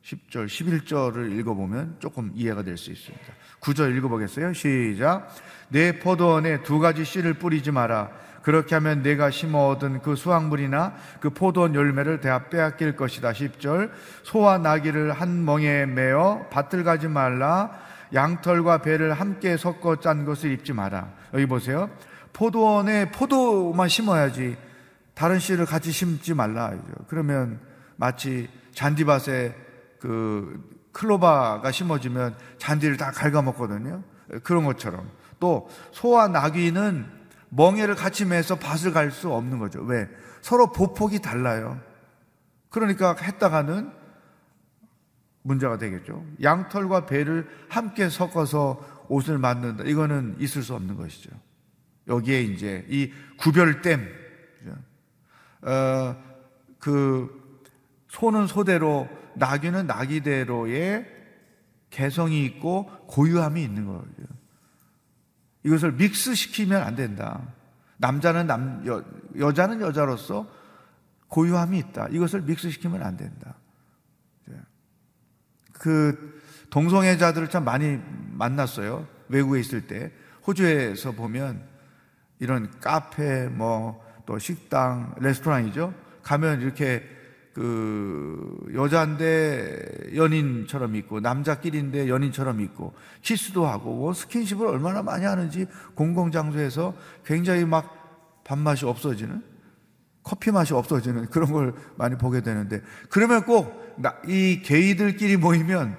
10절, 0.03 0.47
11절을 0.47 1.39
읽어보면 1.39 1.97
조금 1.99 2.31
이해가 2.35 2.63
될 2.63 2.77
수 2.77 2.91
있습니다. 2.91 3.25
9절 3.61 3.97
읽어보겠어요? 3.97 4.53
시작. 4.53 5.29
내 5.69 5.99
포도원에 5.99 6.63
두 6.63 6.79
가지 6.79 7.05
씨를 7.05 7.35
뿌리지 7.35 7.71
마라. 7.71 8.11
그렇게 8.43 8.75
하면 8.75 9.03
내가 9.03 9.31
심어 9.31 9.69
얻은 9.69 10.03
그 10.03 10.17
수확물이나 10.17 10.95
그 11.21 11.31
포도원 11.31 11.75
열매를 11.75 12.21
대합 12.21 12.51
빼앗길 12.51 12.97
것이다. 12.97 13.33
10절. 13.33 13.91
소와 14.25 14.59
나귀를 14.59 15.13
한 15.13 15.45
멍에 15.45 15.87
매어 15.87 16.49
밭을 16.51 16.83
가지 16.83 17.07
말라. 17.09 17.71
양털과 18.13 18.83
배를 18.83 19.15
함께 19.15 19.57
섞어 19.57 19.97
짠 19.97 20.25
것을 20.25 20.51
입지 20.51 20.73
마라. 20.73 21.09
여기 21.35 21.47
보세요. 21.47 21.91
포도원에 22.33 23.11
포도만 23.11 23.89
심어야지 23.89 24.57
다른 25.15 25.39
씨를 25.39 25.67
같이 25.67 25.93
심지 25.93 26.35
말라. 26.35 26.73
그러면 27.09 27.61
마치 27.97 28.49
잔디밭에 28.73 29.55
그 30.01 30.71
클로바가 30.93 31.71
심어지면 31.71 32.37
잔디를 32.59 32.97
다 32.97 33.11
갉아먹거든요. 33.11 34.03
그런 34.43 34.65
것처럼. 34.65 35.11
또 35.41 35.69
소와 35.93 36.29
나귀는 36.29 37.07
멍에를 37.51 37.95
같이 37.95 38.25
매서 38.25 38.57
밭을 38.57 38.93
갈 38.93 39.11
수 39.11 39.33
없는 39.33 39.59
거죠. 39.59 39.83
왜? 39.83 40.09
서로 40.41 40.73
보폭이 40.73 41.21
달라요. 41.21 41.79
그러니까 42.71 43.15
했다가는 43.15 43.93
문제가 45.43 45.77
되겠죠. 45.77 46.25
양털과 46.43 47.07
배를 47.07 47.49
함께 47.69 48.09
섞어서 48.09 48.81
옷을 49.13 49.39
만든다. 49.39 49.85
이거는 49.85 50.37
있을 50.39 50.63
수 50.63 50.75
없는 50.75 50.97
것이죠. 50.97 51.31
여기에 52.09 52.43
이제 52.43 52.87
이 52.89 53.13
구별됨, 53.37 54.09
어, 55.63 56.17
그 56.79 57.61
소는 58.09 58.47
소대로, 58.47 59.09
나귀는 59.35 59.87
나귀대로의 59.87 61.07
개성이 61.91 62.45
있고 62.47 62.87
고유함이 63.07 63.63
있는 63.63 63.87
거죠. 63.87 64.09
이것을 65.65 65.93
믹스시키면 65.93 66.83
안 66.83 66.97
된다. 66.97 67.43
남자는 67.99 68.47
남, 68.47 68.83
여, 68.87 69.05
여자는 69.39 69.81
여자로서 69.81 70.51
고유함이 71.29 71.79
있다. 71.79 72.09
이것을 72.11 72.43
믹스시키면 72.43 73.03
안 73.03 73.17
된다. 73.17 73.57
그 75.73 76.41
동성애자들을 76.71 77.51
참 77.51 77.65
많이 77.65 78.01
만났어요. 78.33 79.07
외국에 79.29 79.61
있을 79.61 79.87
때. 79.87 80.13
호주에서 80.47 81.13
보면 81.13 81.63
이런 82.39 82.71
카페, 82.81 83.47
뭐, 83.49 84.05
또 84.27 84.39
식당, 84.39 85.15
레스토랑이죠. 85.21 85.95
가면 86.23 86.61
이렇게 86.61 87.03
그 87.55 88.67
여자인데 88.75 90.15
연인처럼 90.17 90.97
있고 90.97 91.21
남자끼리인데 91.21 92.09
연인처럼 92.09 92.63
있고 92.63 92.95
키스도 93.21 93.67
하고 93.67 93.95
뭐 93.95 94.15
스킨십을 94.15 94.67
얼마나 94.67 95.03
많이 95.03 95.27
하는지 95.27 95.67
공공장소에서 95.95 96.95
굉장히 97.27 97.67
막 97.67 98.43
밥맛이 98.45 98.87
없어지는 98.87 99.43
커피 100.23 100.51
맛이 100.51 100.73
없어지는 100.73 101.27
그런 101.27 101.53
걸 101.53 101.75
많이 101.97 102.17
보게 102.17 102.41
되는데 102.41 102.81
그러면 103.11 103.45
꼭 103.45 103.83
이 104.27 104.63
게이들끼리 104.63 105.37
모이면 105.37 105.97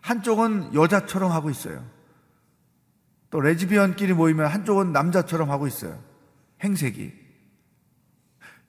한쪽은 0.00 0.74
여자처럼 0.74 1.30
하고 1.32 1.50
있어요. 1.50 1.84
또 3.30 3.40
레즈비언끼리 3.40 4.12
모이면 4.12 4.46
한쪽은 4.46 4.92
남자처럼 4.92 5.50
하고 5.50 5.66
있어요. 5.66 5.98
행색이. 6.62 7.12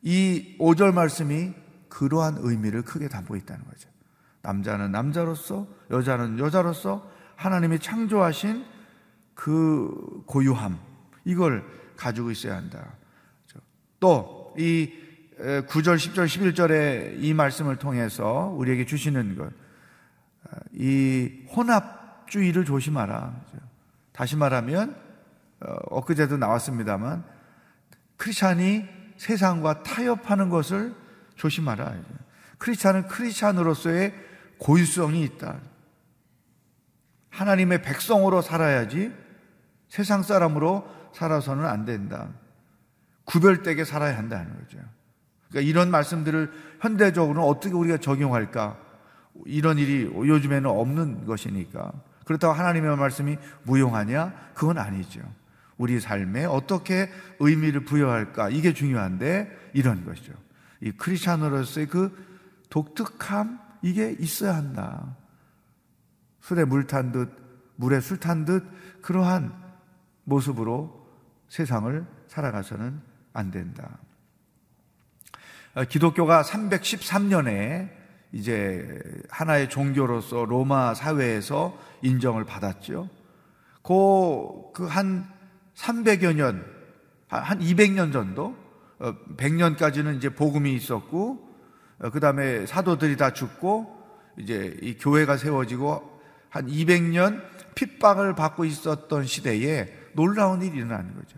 이 0.04 0.56
5절 0.60 0.94
말씀이 0.94 1.54
그러한 1.89 2.38
의미를 2.39 2.82
크게 2.84 3.08
담고 3.08 3.36
있다는 3.36 3.65
거죠. 3.65 3.89
남자는 4.41 4.91
남자로서, 4.91 5.67
여자는 5.89 6.39
여자로서 6.39 7.10
하나님이 7.36 7.80
창조하신 7.80 8.65
그 9.34 10.24
고유함, 10.26 10.80
이걸 11.26 11.63
가지고 11.96 12.32
있어야 12.32 12.56
한다. 12.56 12.94
또, 14.00 14.54
이 14.58 14.91
9절, 15.38 15.96
10절, 15.96 16.26
11절의 16.26 17.24
이 17.24 17.34
말씀을 17.34 17.78
통해서 17.78 18.54
우리에게 18.56 18.86
주시는 18.86 19.36
것, 19.36 19.52
이 20.73 21.45
혼합주의를 21.56 22.65
조심하라. 22.65 23.34
다시 24.12 24.36
말하면, 24.36 24.95
어, 25.62 25.75
엊그제도 25.89 26.38
나왔습니다만, 26.38 27.23
크리스찬이 28.17 28.88
세상과 29.17 29.84
타협하는 29.84 30.49
것을 30.49 30.95
조심하라. 31.36 31.95
크리스찬은 32.58 33.08
크리스찬으로서의 33.08 34.13
고유성이 34.58 35.23
있다. 35.23 35.60
하나님의 37.30 37.82
백성으로 37.82 38.41
살아야지 38.41 39.12
세상 39.89 40.21
사람으로 40.21 40.88
살아서는 41.13 41.65
안 41.65 41.86
된다. 41.86 42.30
구별되게 43.25 43.86
살아야 43.86 44.17
한다는 44.17 44.58
거죠. 44.60 44.77
그러니까 45.49 45.69
이런 45.69 45.91
말씀들을 45.91 46.51
현대적으로는 46.80 47.41
어떻게 47.41 47.73
우리가 47.73 47.97
적용할까? 47.97 48.77
이런 49.46 49.78
일이 49.78 50.04
요즘에는 50.04 50.70
없는 50.70 51.26
것이니까. 51.26 51.91
그렇다고 52.26 52.54
하나님의 52.54 52.98
말씀이 52.98 53.38
무용하냐? 53.63 54.52
그건 54.54 54.78
아니죠. 54.78 55.22
우리 55.78 56.00
삶에 56.00 56.46
어떻게 56.46 57.10
의미를 57.39 57.84
부여할까? 57.86 58.50
이게 58.50 58.74
중요한데 58.74 59.72
이런 59.74 60.06
것이죠. 60.06 60.34
이 60.82 60.91
크리스찬으로서의 60.91 61.88
그 61.88 62.15
독특함 62.70 63.60
이게 63.82 64.15
있어야 64.20 64.56
한다. 64.56 65.15
술에 66.41 66.65
물 66.65 66.86
탄 66.88 67.12
듯, 67.12 67.32
물에 67.76 68.00
술 68.00 68.20
탄 68.20 68.46
듯 68.46 68.63
그러한 69.02 69.54
모습으로 70.24 71.08
세상을 71.50 72.06
살아가서는 72.28 73.02
안 73.34 73.52
된다. 73.52 73.98
어, 75.74 75.84
기독교가 75.86 76.44
313년에 76.44 78.01
이제 78.32 79.00
하나의 79.30 79.70
종교로서 79.70 80.46
로마 80.46 80.94
사회에서 80.94 81.78
인정을 82.02 82.46
받았죠. 82.46 83.10
그한 84.74 85.28
300여 85.76 86.36
년, 86.36 86.65
한 87.28 87.60
200년 87.60 88.13
정도, 88.13 88.56
100년까지는 89.38 90.08
어, 90.08 90.12
이제 90.12 90.30
복음이 90.30 90.74
있었고, 90.76 91.50
어, 92.00 92.10
그 92.12 92.20
다음에 92.20 92.65
사도들이 92.65 93.17
다 93.17 93.34
죽고, 93.34 94.00
이제 94.38 94.78
이 94.82 94.96
교회가 94.98 95.38
세워지고, 95.38 96.22
한 96.50 96.67
200년 96.67 97.41
핍박을 97.76 98.36
받고 98.36 98.65
있었던 98.65 99.26
시대에 99.26 99.91
놀라운 100.13 100.62
일이 100.62 100.78
일어나는 100.78 101.15
거죠. 101.15 101.38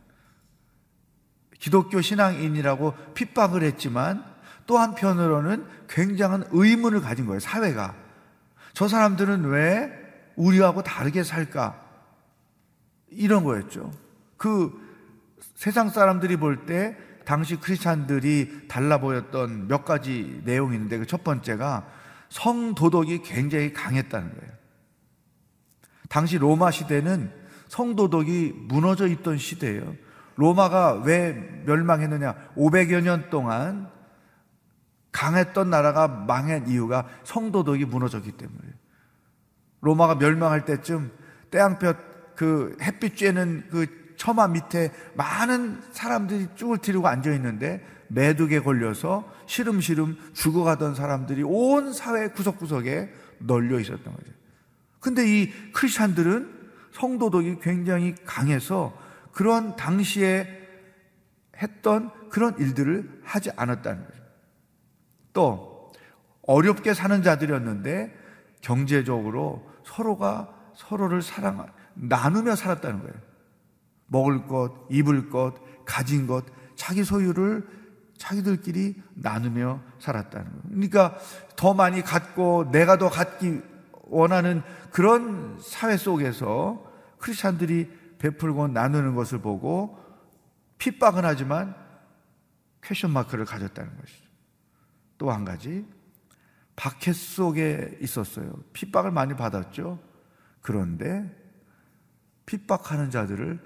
기독교 1.59 2.01
신앙인이라고 2.01 2.93
핍박을 3.13 3.63
했지만 3.63 4.32
또 4.65 4.77
한편으로는 4.77 5.65
굉장한 5.89 6.45
의문을 6.51 7.01
가진 7.01 7.25
거예요, 7.25 7.39
사회가. 7.39 7.95
저 8.73 8.87
사람들은 8.87 9.45
왜 9.45 9.91
우리하고 10.35 10.83
다르게 10.83 11.23
살까? 11.23 11.79
이런 13.09 13.43
거였죠. 13.43 13.91
그 14.37 14.71
세상 15.55 15.89
사람들이 15.89 16.37
볼 16.37 16.65
때 16.65 16.97
당시 17.25 17.55
크리스찬들이 17.55 18.67
달라 18.67 18.99
보였던 18.99 19.67
몇 19.67 19.85
가지 19.85 20.41
내용이 20.43 20.75
있는데 20.75 20.97
그 20.97 21.05
첫 21.05 21.23
번째가 21.23 21.87
성도덕이 22.29 23.21
굉장히 23.21 23.71
강했다는 23.71 24.35
거예요. 24.35 24.51
당시 26.09 26.37
로마 26.37 26.71
시대는 26.71 27.31
성도덕이 27.67 28.53
무너져 28.67 29.07
있던 29.07 29.37
시대예요. 29.37 29.95
로마가 30.35 31.03
왜 31.05 31.33
멸망했느냐? 31.65 32.35
500여 32.57 33.01
년 33.03 33.29
동안 33.29 33.87
강했던 35.13 35.69
나라가 35.69 36.09
망한 36.09 36.67
이유가 36.67 37.07
성도덕이 37.23 37.85
무너졌기 37.85 38.33
때문에. 38.33 38.67
로마가 39.79 40.15
멸망할 40.15 40.65
때쯤 40.65 41.11
태양볕 41.51 42.35
그 42.35 42.75
햇빛 42.81 43.15
쬐는 43.15 43.69
그 43.69 44.15
처마 44.17 44.47
밑에 44.47 44.91
많은 45.15 45.81
사람들이 45.91 46.47
쭈글티리고 46.55 47.07
앉아 47.07 47.31
있는데 47.33 47.85
매둑에 48.07 48.59
걸려서 48.59 49.31
시름시름 49.45 50.17
죽어가던 50.33 50.95
사람들이 50.95 51.43
온 51.43 51.93
사회 51.93 52.29
구석구석에 52.29 53.13
널려 53.39 53.79
있었던 53.79 54.03
거죠. 54.03 54.31
근데 54.99 55.27
이 55.27 55.51
크리스찬들은 55.73 56.63
성도덕이 56.93 57.59
굉장히 57.61 58.15
강해서 58.25 58.97
그런 59.31 59.75
당시에 59.75 60.47
했던 61.57 62.11
그런 62.29 62.57
일들을 62.57 63.21
하지 63.23 63.51
않았다는 63.55 64.05
거죠. 64.05 64.12
또 65.33 65.91
어렵게 66.43 66.93
사는 66.93 67.21
자들이었는데 67.21 68.13
경제적으로 68.61 69.69
서로가 69.83 70.53
서로를 70.75 71.21
사랑 71.21 71.67
나누며 71.95 72.55
살았다는 72.55 72.99
거예요. 73.01 73.13
먹을 74.07 74.47
것, 74.47 74.73
입을 74.89 75.29
것, 75.29 75.55
가진 75.85 76.27
것, 76.27 76.45
자기 76.75 77.03
소유를 77.03 77.67
자기들끼리 78.17 79.01
나누며 79.15 79.81
살았다는 79.99 80.45
거예요. 80.45 80.63
그러니까 80.69 81.17
더 81.55 81.73
많이 81.73 82.01
갖고 82.01 82.69
내가 82.71 82.97
더 82.97 83.09
갖기 83.09 83.61
원하는 84.03 84.61
그런 84.91 85.57
사회 85.59 85.97
속에서 85.97 86.83
크리스찬들이 87.17 87.89
베풀고 88.19 88.69
나누는 88.69 89.15
것을 89.15 89.39
보고 89.39 89.97
핍박은 90.77 91.25
하지만 91.25 91.75
question 92.83 93.11
mark를 93.11 93.45
가졌다는 93.45 93.97
것이죠. 93.97 94.22
또 95.17 95.31
한 95.31 95.45
가지 95.45 95.85
박해 96.75 97.13
속에 97.13 97.97
있었어요. 98.01 98.51
핍박을 98.73 99.11
많이 99.11 99.35
받았죠. 99.35 99.99
그런데 100.61 101.29
핍박하는 102.45 103.11
자들을 103.11 103.59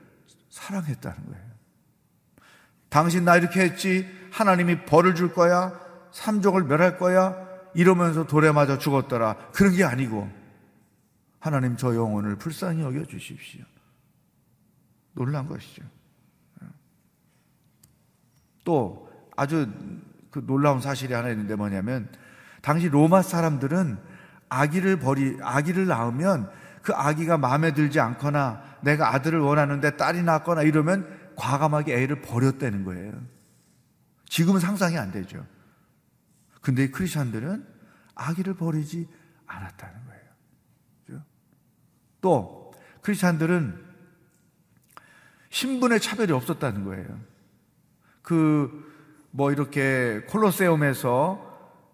사랑했다는 0.50 1.26
거예요. 1.26 1.48
당신 2.90 3.26
나 3.26 3.36
이렇게 3.38 3.62
했지 3.62 4.08
하나님이 4.32 4.86
벌을 4.86 5.16
줄 5.16 5.34
거야 5.34 5.80
삼족을 6.12 6.64
멸할 6.64 6.98
거야 6.98 7.36
이러면서 7.74 8.26
돌에 8.26 8.52
맞아 8.52 8.78
죽었더라 8.78 9.52
그런 9.52 9.76
게 9.76 9.84
아니고 9.84 10.30
하나님 11.40 11.78
저 11.78 11.96
영혼을 11.96 12.36
불쌍히 12.36 12.82
여겨 12.82 13.06
주십시오. 13.06 13.64
놀란 15.14 15.48
것이죠. 15.48 15.84
또 18.64 19.10
아주 19.36 19.72
그 20.32 20.46
놀라운 20.46 20.82
사실이 20.82 21.14
하나 21.14 21.30
있는데 21.30 21.56
뭐냐면 21.56 22.10
당시 22.62 22.90
로마 22.90 23.22
사람들은 23.22 23.98
아기를 24.50 25.00
버리 25.00 25.38
아기를 25.42 25.88
낳으면 25.88 26.50
그 26.82 26.94
아기가 26.94 27.38
마음에 27.38 27.74
들지 27.74 28.00
않거나 28.00 28.62
내가 28.82 29.14
아들을 29.14 29.40
원하는데 29.40 29.98
딸이 29.98 30.24
낳거나 30.24 30.64
이러면 30.64 31.34
과감하게 31.36 31.94
애를 32.02 32.22
버렸다는 32.22 32.84
거예요. 32.84 33.14
지금은 34.26 34.60
상상이 34.60 34.98
안 34.98 35.12
되죠. 35.12 35.46
근데 36.62 36.90
크리스천들은 36.90 37.66
아기를 38.16 38.56
버리지 38.56 39.08
않았다는 39.46 40.06
거예요. 40.06 41.22
또 42.22 42.74
크리스천들은 43.02 43.86
신분의 45.50 46.00
차별이 46.00 46.32
없었다는 46.34 46.84
거예요. 46.84 47.20
그, 48.22 48.87
뭐 49.32 49.52
이렇게 49.52 50.22
콜로세움에서 50.28 51.48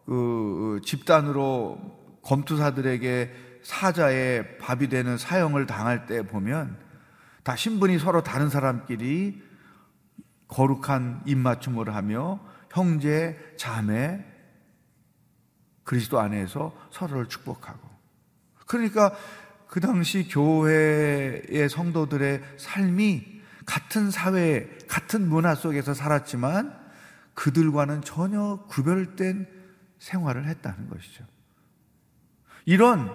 그 0.06 0.82
집단으로 0.86 1.80
검투사들에게 2.24 3.60
사자의 3.64 4.58
밥이 4.58 4.90
되는 4.90 5.18
사형을 5.18 5.66
당할 5.66 6.06
때 6.06 6.26
보면 6.26 6.78
다 7.44 7.56
신분이 7.56 8.00
서로 8.00 8.24
다른 8.24 8.50
사람끼리 8.50 9.42
거룩한 10.48 11.24
입맞춤을 11.26 11.94
하며 11.94 12.40
형제, 12.72 13.38
자매, 13.58 14.24
그리스도 15.84 16.20
안에서 16.20 16.74
서로를 16.92 17.28
축복하고. 17.28 17.80
그러니까 18.66 19.14
그 19.68 19.80
당시 19.80 20.28
교회의 20.28 21.70
성도들의 21.70 22.42
삶이 22.58 23.42
같은 23.66 24.12
사회, 24.12 24.70
같은 24.88 25.28
문화 25.28 25.56
속에서 25.56 25.94
살았지만 25.94 26.83
그들과는 27.34 28.02
전혀 28.02 28.64
구별된 28.68 29.48
생활을 30.00 30.48
했다는 30.48 30.90
것이죠. 30.90 31.26
이런, 32.66 33.12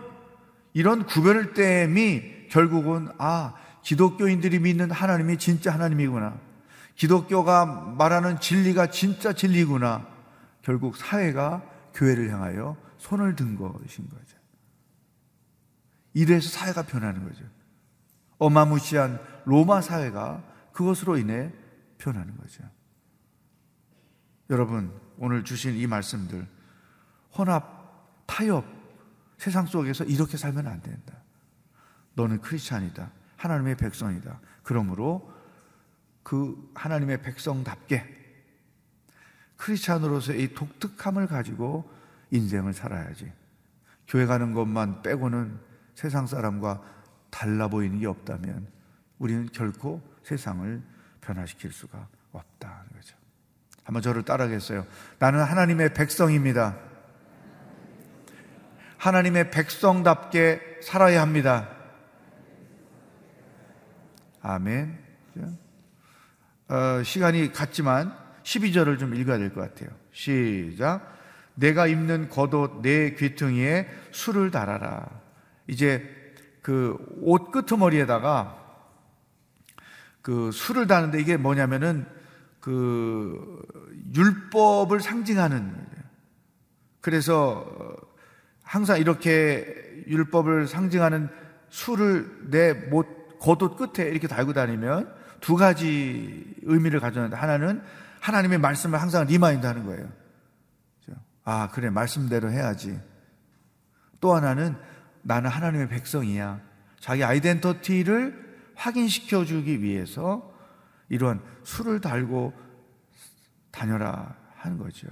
이런 0.72 1.06
구별됨이 1.06 2.48
결국은, 2.48 3.08
아, 3.18 3.54
기독교인들이 3.82 4.58
믿는 4.58 4.90
하나님이 4.90 5.38
진짜 5.38 5.72
하나님이구나. 5.72 6.38
기독교가 6.94 7.64
말하는 7.64 8.40
진리가 8.40 8.90
진짜 8.90 9.32
진리구나. 9.32 10.06
결국 10.62 10.96
사회가 10.96 11.62
교회를 11.94 12.30
향하여 12.30 12.76
손을 12.98 13.36
든 13.36 13.56
것인 13.56 14.08
거죠. 14.08 14.36
이래서 16.12 16.50
사회가 16.50 16.82
변하는 16.82 17.24
거죠. 17.24 17.44
어마무시한 18.38 19.20
로마 19.44 19.80
사회가 19.80 20.42
그것으로 20.72 21.16
인해 21.16 21.52
변하는 21.98 22.36
거죠. 22.36 22.64
여러분, 24.50 24.92
오늘 25.18 25.44
주신 25.44 25.74
이 25.74 25.86
말씀들, 25.86 26.46
혼합, 27.36 28.24
타협, 28.26 28.64
세상 29.36 29.66
속에서 29.66 30.04
이렇게 30.04 30.36
살면 30.36 30.66
안 30.66 30.80
된다. 30.80 31.14
너는 32.14 32.40
크리스찬이다. 32.40 33.12
하나님의 33.36 33.76
백성이다. 33.76 34.40
그러므로 34.62 35.32
그 36.22 36.70
하나님의 36.74 37.22
백성답게 37.22 38.16
크리스찬으로서의 39.56 40.42
이 40.42 40.54
독특함을 40.54 41.26
가지고 41.26 41.90
인생을 42.30 42.72
살아야지. 42.72 43.32
교회 44.06 44.26
가는 44.26 44.52
것만 44.52 45.02
빼고는 45.02 45.58
세상 45.94 46.26
사람과 46.26 46.82
달라 47.30 47.68
보이는 47.68 47.98
게 47.98 48.06
없다면 48.06 48.66
우리는 49.18 49.46
결코 49.52 50.02
세상을 50.22 50.82
변화시킬 51.20 51.72
수가 51.72 52.08
없다는 52.32 52.88
거죠. 52.94 53.17
한번 53.88 54.02
저를 54.02 54.22
따라하겠어요. 54.22 54.84
나는 55.18 55.42
하나님의 55.42 55.94
백성입니다. 55.94 56.76
하나님의 58.98 59.50
백성답게 59.50 60.80
살아야 60.82 61.22
합니다. 61.22 61.70
아멘. 64.42 64.98
어, 66.68 67.02
시간이 67.02 67.50
갔지만 67.54 68.14
12절을 68.42 68.98
좀 68.98 69.14
읽어야 69.14 69.38
될 69.38 69.54
것 69.54 69.62
같아요. 69.62 69.88
시작. 70.12 71.16
내가 71.54 71.86
입는 71.86 72.28
겉옷 72.28 72.82
내 72.82 73.14
귀퉁이에 73.14 73.88
술을 74.10 74.50
달아라. 74.50 75.08
이제 75.66 76.14
그 76.60 76.94
옷 77.22 77.50
끄트머리에다가 77.52 78.54
그 80.20 80.52
술을 80.52 80.86
다는데 80.86 81.18
이게 81.22 81.38
뭐냐면은 81.38 82.17
그 82.60 83.62
율법을 84.14 85.00
상징하는 85.00 85.74
그래서 87.00 87.66
항상 88.62 88.98
이렇게 88.98 90.04
율법을 90.06 90.66
상징하는 90.66 91.28
술을 91.70 92.50
내 92.50 92.90
겉옷 93.40 93.76
끝에 93.76 94.08
이렇게 94.08 94.26
달고 94.26 94.52
다니면 94.52 95.14
두 95.40 95.56
가지 95.56 96.54
의미를 96.62 97.00
가졌는데 97.00 97.36
하나는 97.36 97.82
하나님의 98.20 98.58
말씀을 98.58 99.00
항상 99.00 99.26
remind 99.26 99.64
하는 99.66 99.86
거예요. 99.86 100.08
아, 101.50 101.70
그래, 101.70 101.88
말씀대로 101.88 102.50
해야지. 102.50 103.00
또 104.20 104.34
하나는 104.34 104.76
나는 105.22 105.48
하나님의 105.48 105.88
백성이야. 105.88 106.60
자기 107.00 107.24
아이덴터티를 107.24 108.72
확인시켜 108.74 109.46
주기 109.46 109.82
위해서 109.82 110.47
이런 111.08 111.40
술을 111.64 112.00
달고 112.00 112.52
다녀라 113.70 114.36
하는 114.56 114.78
거죠. 114.78 115.08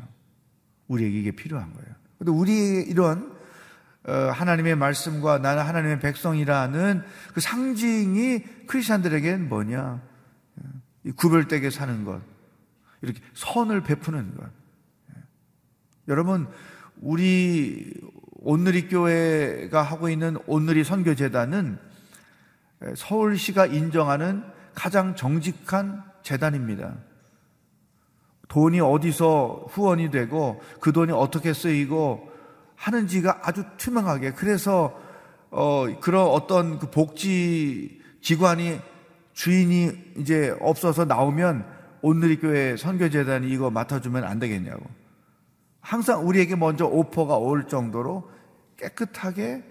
우리에게 0.89 1.19
이게 1.19 1.31
필요한 1.31 1.73
거예요. 1.73 1.95
근데 2.19 2.33
우리 2.33 2.83
이런 2.83 3.37
어, 4.07 4.13
하나님의 4.13 4.77
말씀과 4.77 5.39
나는 5.39 5.65
하나님의 5.65 6.01
백성이라는 6.01 7.03
그 7.35 7.41
상징이 7.41 8.67
크리스천들에게는 8.67 9.49
뭐냐? 9.49 10.01
구별되게 11.17 11.71
사는 11.71 12.05
것. 12.05 12.21
이렇게 13.03 13.21
선을 13.35 13.83
베푸는 13.83 14.37
것. 14.37 14.51
여러분, 16.09 16.49
우리 17.01 17.93
온누리 18.41 18.89
교회가 18.89 19.83
하고 19.83 20.09
있는 20.09 20.37
온누리 20.47 20.85
선교재단은 20.85 21.79
서울시가 22.95 23.67
인정하는 23.67 24.45
가장 24.77 25.17
정직한 25.17 26.05
재단입니다. 26.23 26.95
돈이 28.47 28.79
어디서 28.79 29.67
후원이 29.71 30.13
되고 30.13 30.61
그 30.81 30.93
돈이 30.93 31.11
어떻게 31.11 31.53
쓰이고 31.53 32.31
하는지가 32.77 33.41
아주 33.43 33.65
투명하게 33.79 34.35
그래서 34.35 35.01
어 35.51 35.87
그런 36.01 36.27
어떤 36.27 36.79
그 36.79 36.91
복지 36.91 38.01
기관이 38.21 38.79
주인이 39.33 39.93
이제 40.19 40.55
없어서 40.61 41.07
나오면 41.07 41.67
온누리 42.03 42.39
교회 42.39 42.77
선교재단이 42.77 43.49
이거 43.49 43.71
맡아주면 43.71 44.25
안 44.25 44.39
되겠냐고. 44.39 44.85
항상 45.81 46.27
우리에게 46.27 46.55
먼저 46.55 46.85
오퍼가 46.85 47.39
올 47.39 47.67
정도로 47.67 48.31
깨끗하게 48.77 49.65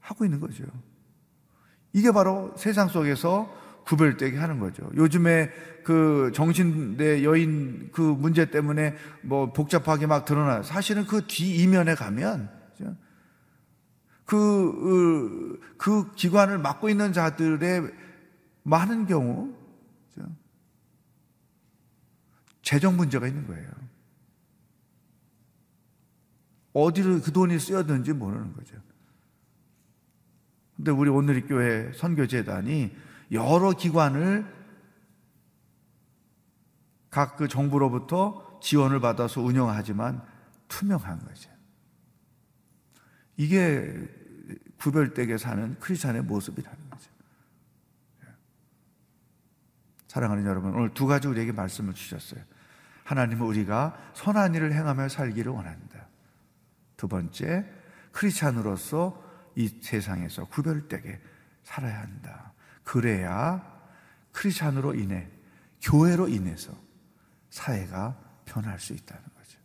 하고 0.00 0.24
있는 0.24 0.40
거죠. 0.40 0.64
이게 1.92 2.10
바로 2.10 2.52
세상 2.56 2.88
속에서 2.88 3.65
구별되게 3.86 4.36
하는 4.36 4.58
거죠. 4.58 4.90
요즘에 4.96 5.50
그 5.84 6.32
정신대 6.34 7.22
여인 7.22 7.90
그 7.92 8.00
문제 8.00 8.50
때문에 8.50 8.96
뭐 9.22 9.52
복잡하게 9.52 10.06
막 10.06 10.24
드러나요. 10.24 10.62
사실은 10.64 11.06
그 11.06 11.26
뒤 11.26 11.62
이면에 11.62 11.94
가면 11.94 12.50
그, 14.24 15.60
그 15.78 16.12
기관을 16.14 16.58
맡고 16.58 16.88
있는 16.88 17.12
자들의 17.12 17.92
많은 18.64 19.06
경우 19.06 19.54
재정 22.62 22.96
문제가 22.96 23.28
있는 23.28 23.46
거예요. 23.46 23.70
어디로 26.72 27.20
그 27.20 27.30
돈이 27.30 27.60
쓰여든지 27.60 28.12
모르는 28.14 28.52
거죠. 28.52 28.74
근데 30.74 30.90
우리 30.90 31.08
오늘의 31.08 31.46
교회 31.46 31.92
선교재단이 31.92 33.05
여러 33.32 33.72
기관을 33.72 34.54
각 37.10 37.36
그 37.36 37.48
정부로부터 37.48 38.60
지원을 38.60 39.00
받아서 39.00 39.40
운영하지만 39.40 40.22
투명한 40.68 41.24
거죠. 41.24 41.50
이게 43.36 43.94
구별되게 44.78 45.38
사는 45.38 45.78
크리스찬의 45.80 46.22
모습이라는 46.22 46.90
거죠. 46.90 47.10
사랑하는 50.08 50.44
여러분, 50.46 50.74
오늘 50.74 50.92
두 50.94 51.06
가지 51.06 51.28
우리에게 51.28 51.52
말씀을 51.52 51.94
주셨어요. 51.94 52.42
하나님은 53.04 53.46
우리가 53.46 53.96
선한 54.14 54.54
일을 54.54 54.72
행하며 54.72 55.08
살기를 55.08 55.52
원한다. 55.52 56.06
두 56.96 57.08
번째, 57.08 57.66
크리스찬으로서 58.12 59.22
이 59.54 59.68
세상에서 59.68 60.46
구별되게 60.46 61.20
살아야 61.62 62.00
한다. 62.00 62.52
그래야 62.86 63.62
크리스찬으로 64.32 64.94
인해 64.94 65.26
교회로 65.82 66.28
인해서 66.28 66.72
사회가 67.50 68.16
변할 68.44 68.78
수 68.78 68.92
있다는 68.92 69.22
거죠. 69.22 69.58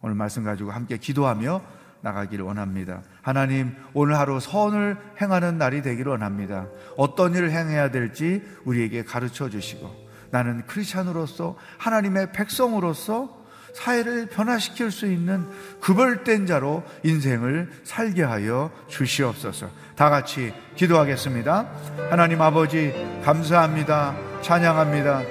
오늘 0.00 0.14
말씀 0.14 0.44
가지고 0.44 0.70
함께 0.70 0.96
기도하며 0.96 1.60
나가기를 2.00 2.44
원합니다. 2.44 3.02
하나님, 3.20 3.74
오늘 3.94 4.16
하루 4.16 4.38
선을 4.38 4.96
행하는 5.20 5.58
날이 5.58 5.82
되기를 5.82 6.12
원합니다. 6.12 6.68
어떤 6.96 7.34
일을 7.34 7.50
행해야 7.50 7.90
될지 7.90 8.42
우리에게 8.64 9.02
가르쳐 9.02 9.50
주시고 9.50 10.08
나는 10.30 10.64
크리스찬으로서 10.66 11.56
하나님의 11.78 12.32
백성으로서 12.32 13.37
사회를 13.74 14.26
변화시킬 14.26 14.90
수 14.90 15.06
있는 15.06 15.46
구별된 15.80 16.46
자로 16.46 16.82
인생을 17.04 17.70
살게 17.84 18.22
하여 18.22 18.70
주시옵소서. 18.88 19.70
다 19.96 20.10
같이 20.10 20.52
기도하겠습니다. 20.76 21.66
하나님 22.10 22.40
아버지, 22.40 22.94
감사합니다. 23.24 24.16
찬양합니다. 24.42 25.22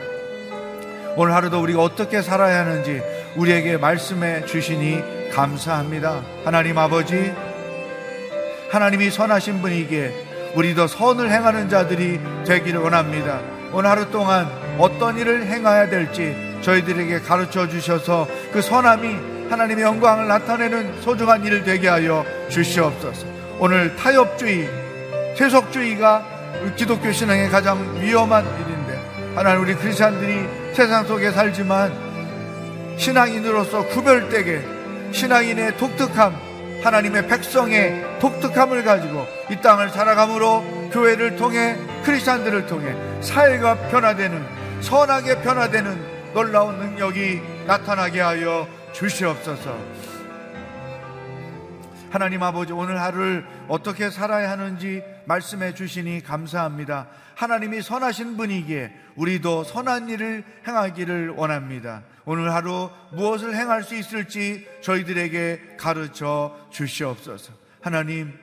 오늘 1.16 1.34
하루도 1.34 1.62
우리가 1.62 1.82
어떻게 1.82 2.22
살아야 2.22 2.60
하는지 2.60 3.02
우리에게 3.38 3.78
말씀해 3.78 4.46
주시니 4.46 5.32
감사합니다. 5.32 6.22
하나님 6.46 6.78
아버지, 6.78 7.34
하나님이 8.72 9.10
선하신 9.10 9.62
분이기에 9.62 10.54
우리도 10.56 10.88
선을 10.88 11.32
행하는 11.32 11.70
자들이 11.70 12.20
되기를 12.46 12.80
원합니다. 12.80 13.40
오늘 13.74 13.90
하루 13.90 14.10
동안 14.12 14.48
어떤 14.78 15.18
일을 15.18 15.48
행해야 15.48 15.90
될지 15.90 16.47
저희들에게 16.62 17.20
가르쳐 17.22 17.68
주셔서 17.68 18.28
그 18.52 18.62
선함이 18.62 19.50
하나님의 19.50 19.84
영광을 19.84 20.28
나타내는 20.28 21.02
소중한 21.02 21.44
일을 21.46 21.64
되게 21.64 21.88
하여 21.88 22.26
주시옵소서. 22.50 23.26
오늘 23.60 23.96
타협주의, 23.96 24.70
세속주의가 25.38 26.26
기독교 26.76 27.12
신앙의 27.12 27.50
가장 27.50 27.98
위험한 28.02 28.46
일인데 28.46 29.34
하나님 29.36 29.62
우리 29.62 29.76
크리스천들이 29.76 30.74
세상 30.74 31.06
속에 31.06 31.32
살지만 31.32 32.08
신앙인으로서 32.98 33.88
구별되게 33.88 34.62
신앙인의 35.12 35.78
독특함, 35.78 36.36
하나님의 36.84 37.28
백성의 37.28 38.20
독특함을 38.20 38.84
가지고 38.84 39.26
이 39.50 39.56
땅을 39.62 39.90
살아감으로 39.90 40.90
교회를 40.92 41.36
통해 41.36 41.76
크리스천들을 42.04 42.66
통해 42.66 42.96
사회가 43.22 43.76
변화되는 43.90 44.46
선하게 44.82 45.42
변화되는 45.42 46.17
놀라운 46.38 46.78
능력이 46.78 47.42
나타나게 47.66 48.22
하여 48.22 48.68
주시옵소서. 48.94 49.76
하나님 52.12 52.44
아버지 52.44 52.74
오늘 52.74 53.02
하루를 53.02 53.44
어떻게 53.68 54.12
살아야 54.12 54.52
하는지 54.52 55.02
말씀해 55.26 55.74
주시니 55.74 56.22
감사합니다. 56.22 57.08
하나님이 57.34 57.82
선하신 57.82 58.38
분이기에 58.38 58.94
우리도 59.16 59.64
선한 59.64 60.10
일을 60.10 60.44
행하기를 60.68 61.30
원합니다. 61.30 62.04
오늘 62.24 62.54
하루 62.54 62.92
무엇을 63.14 63.56
행할 63.56 63.82
수 63.82 63.96
있을지 63.96 64.68
저희들에게 64.82 65.78
가르쳐 65.80 66.56
주시옵소서. 66.70 67.52
하나님, 67.82 68.38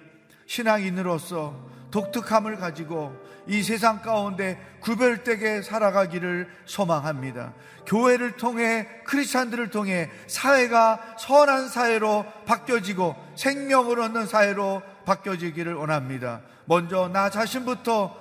신앙인으로서 0.47 1.55
독특함을 1.93 2.57
가지고 2.57 3.17
이 3.47 3.63
세상 3.63 4.01
가운데 4.01 4.59
구별되게 4.81 5.63
살아가기를 5.63 6.49
소망합니다. 6.65 7.53
교회를 7.87 8.37
통해 8.37 8.89
크리스찬들을 9.05 9.71
통해 9.71 10.11
사회가 10.27 11.17
선한 11.19 11.69
사회로 11.69 12.25
바뀌어지고 12.47 13.15
생명을 13.35 14.01
얻는 14.01 14.27
사회로 14.27 14.83
바뀌어지기를 15.05 15.75
원합니다. 15.75 16.41
먼저 16.65 17.09
나 17.09 17.29
자신부터 17.29 18.17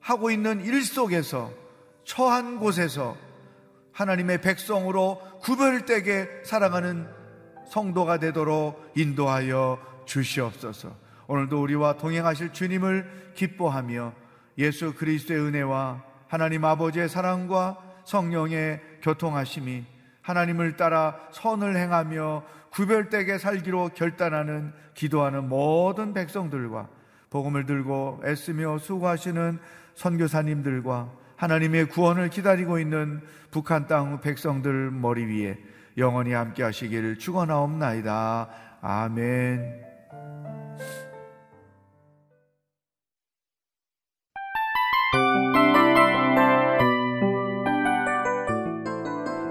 하고 0.00 0.30
있는 0.30 0.64
일 0.64 0.84
속에서 0.84 1.50
처한 2.04 2.58
곳에서 2.58 3.16
하나님의 3.92 4.40
백성으로 4.40 5.20
구별되게 5.42 6.28
살아가는 6.44 7.08
성도가 7.70 8.18
되도록 8.18 8.92
인도하여 8.96 9.78
주시옵소서. 10.06 10.96
오늘도 11.26 11.60
우리와 11.60 11.98
동행하실 11.98 12.52
주님을 12.52 13.32
기뻐하며 13.34 14.12
예수 14.58 14.94
그리스도의 14.94 15.40
은혜와 15.40 16.02
하나님 16.26 16.64
아버지의 16.64 17.08
사랑과 17.08 17.78
성령의 18.04 18.80
교통하심이 19.02 19.84
하나님을 20.22 20.76
따라 20.76 21.16
선을 21.30 21.76
행하며 21.76 22.44
구별되게 22.70 23.38
살기로 23.38 23.90
결단하는 23.94 24.72
기도하는 24.94 25.48
모든 25.48 26.12
백성들과 26.12 26.88
복음을 27.30 27.66
들고 27.66 28.22
애쓰며 28.24 28.78
수고하시는 28.78 29.58
선교사님들과 29.94 31.10
하나님의 31.36 31.86
구원을 31.86 32.30
기다리고 32.30 32.78
있는 32.78 33.22
북한 33.50 33.86
땅 33.86 34.20
백성들 34.20 34.90
머리 34.90 35.24
위에 35.24 35.58
영원히 35.96 36.32
함께 36.32 36.62
하시기를 36.62 37.18
축원하옵나이다. 37.18 38.48
아멘. 38.80 39.87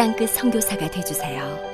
땅끝 0.00 0.30
성교사가 0.30 0.88
되주세요 0.90 1.69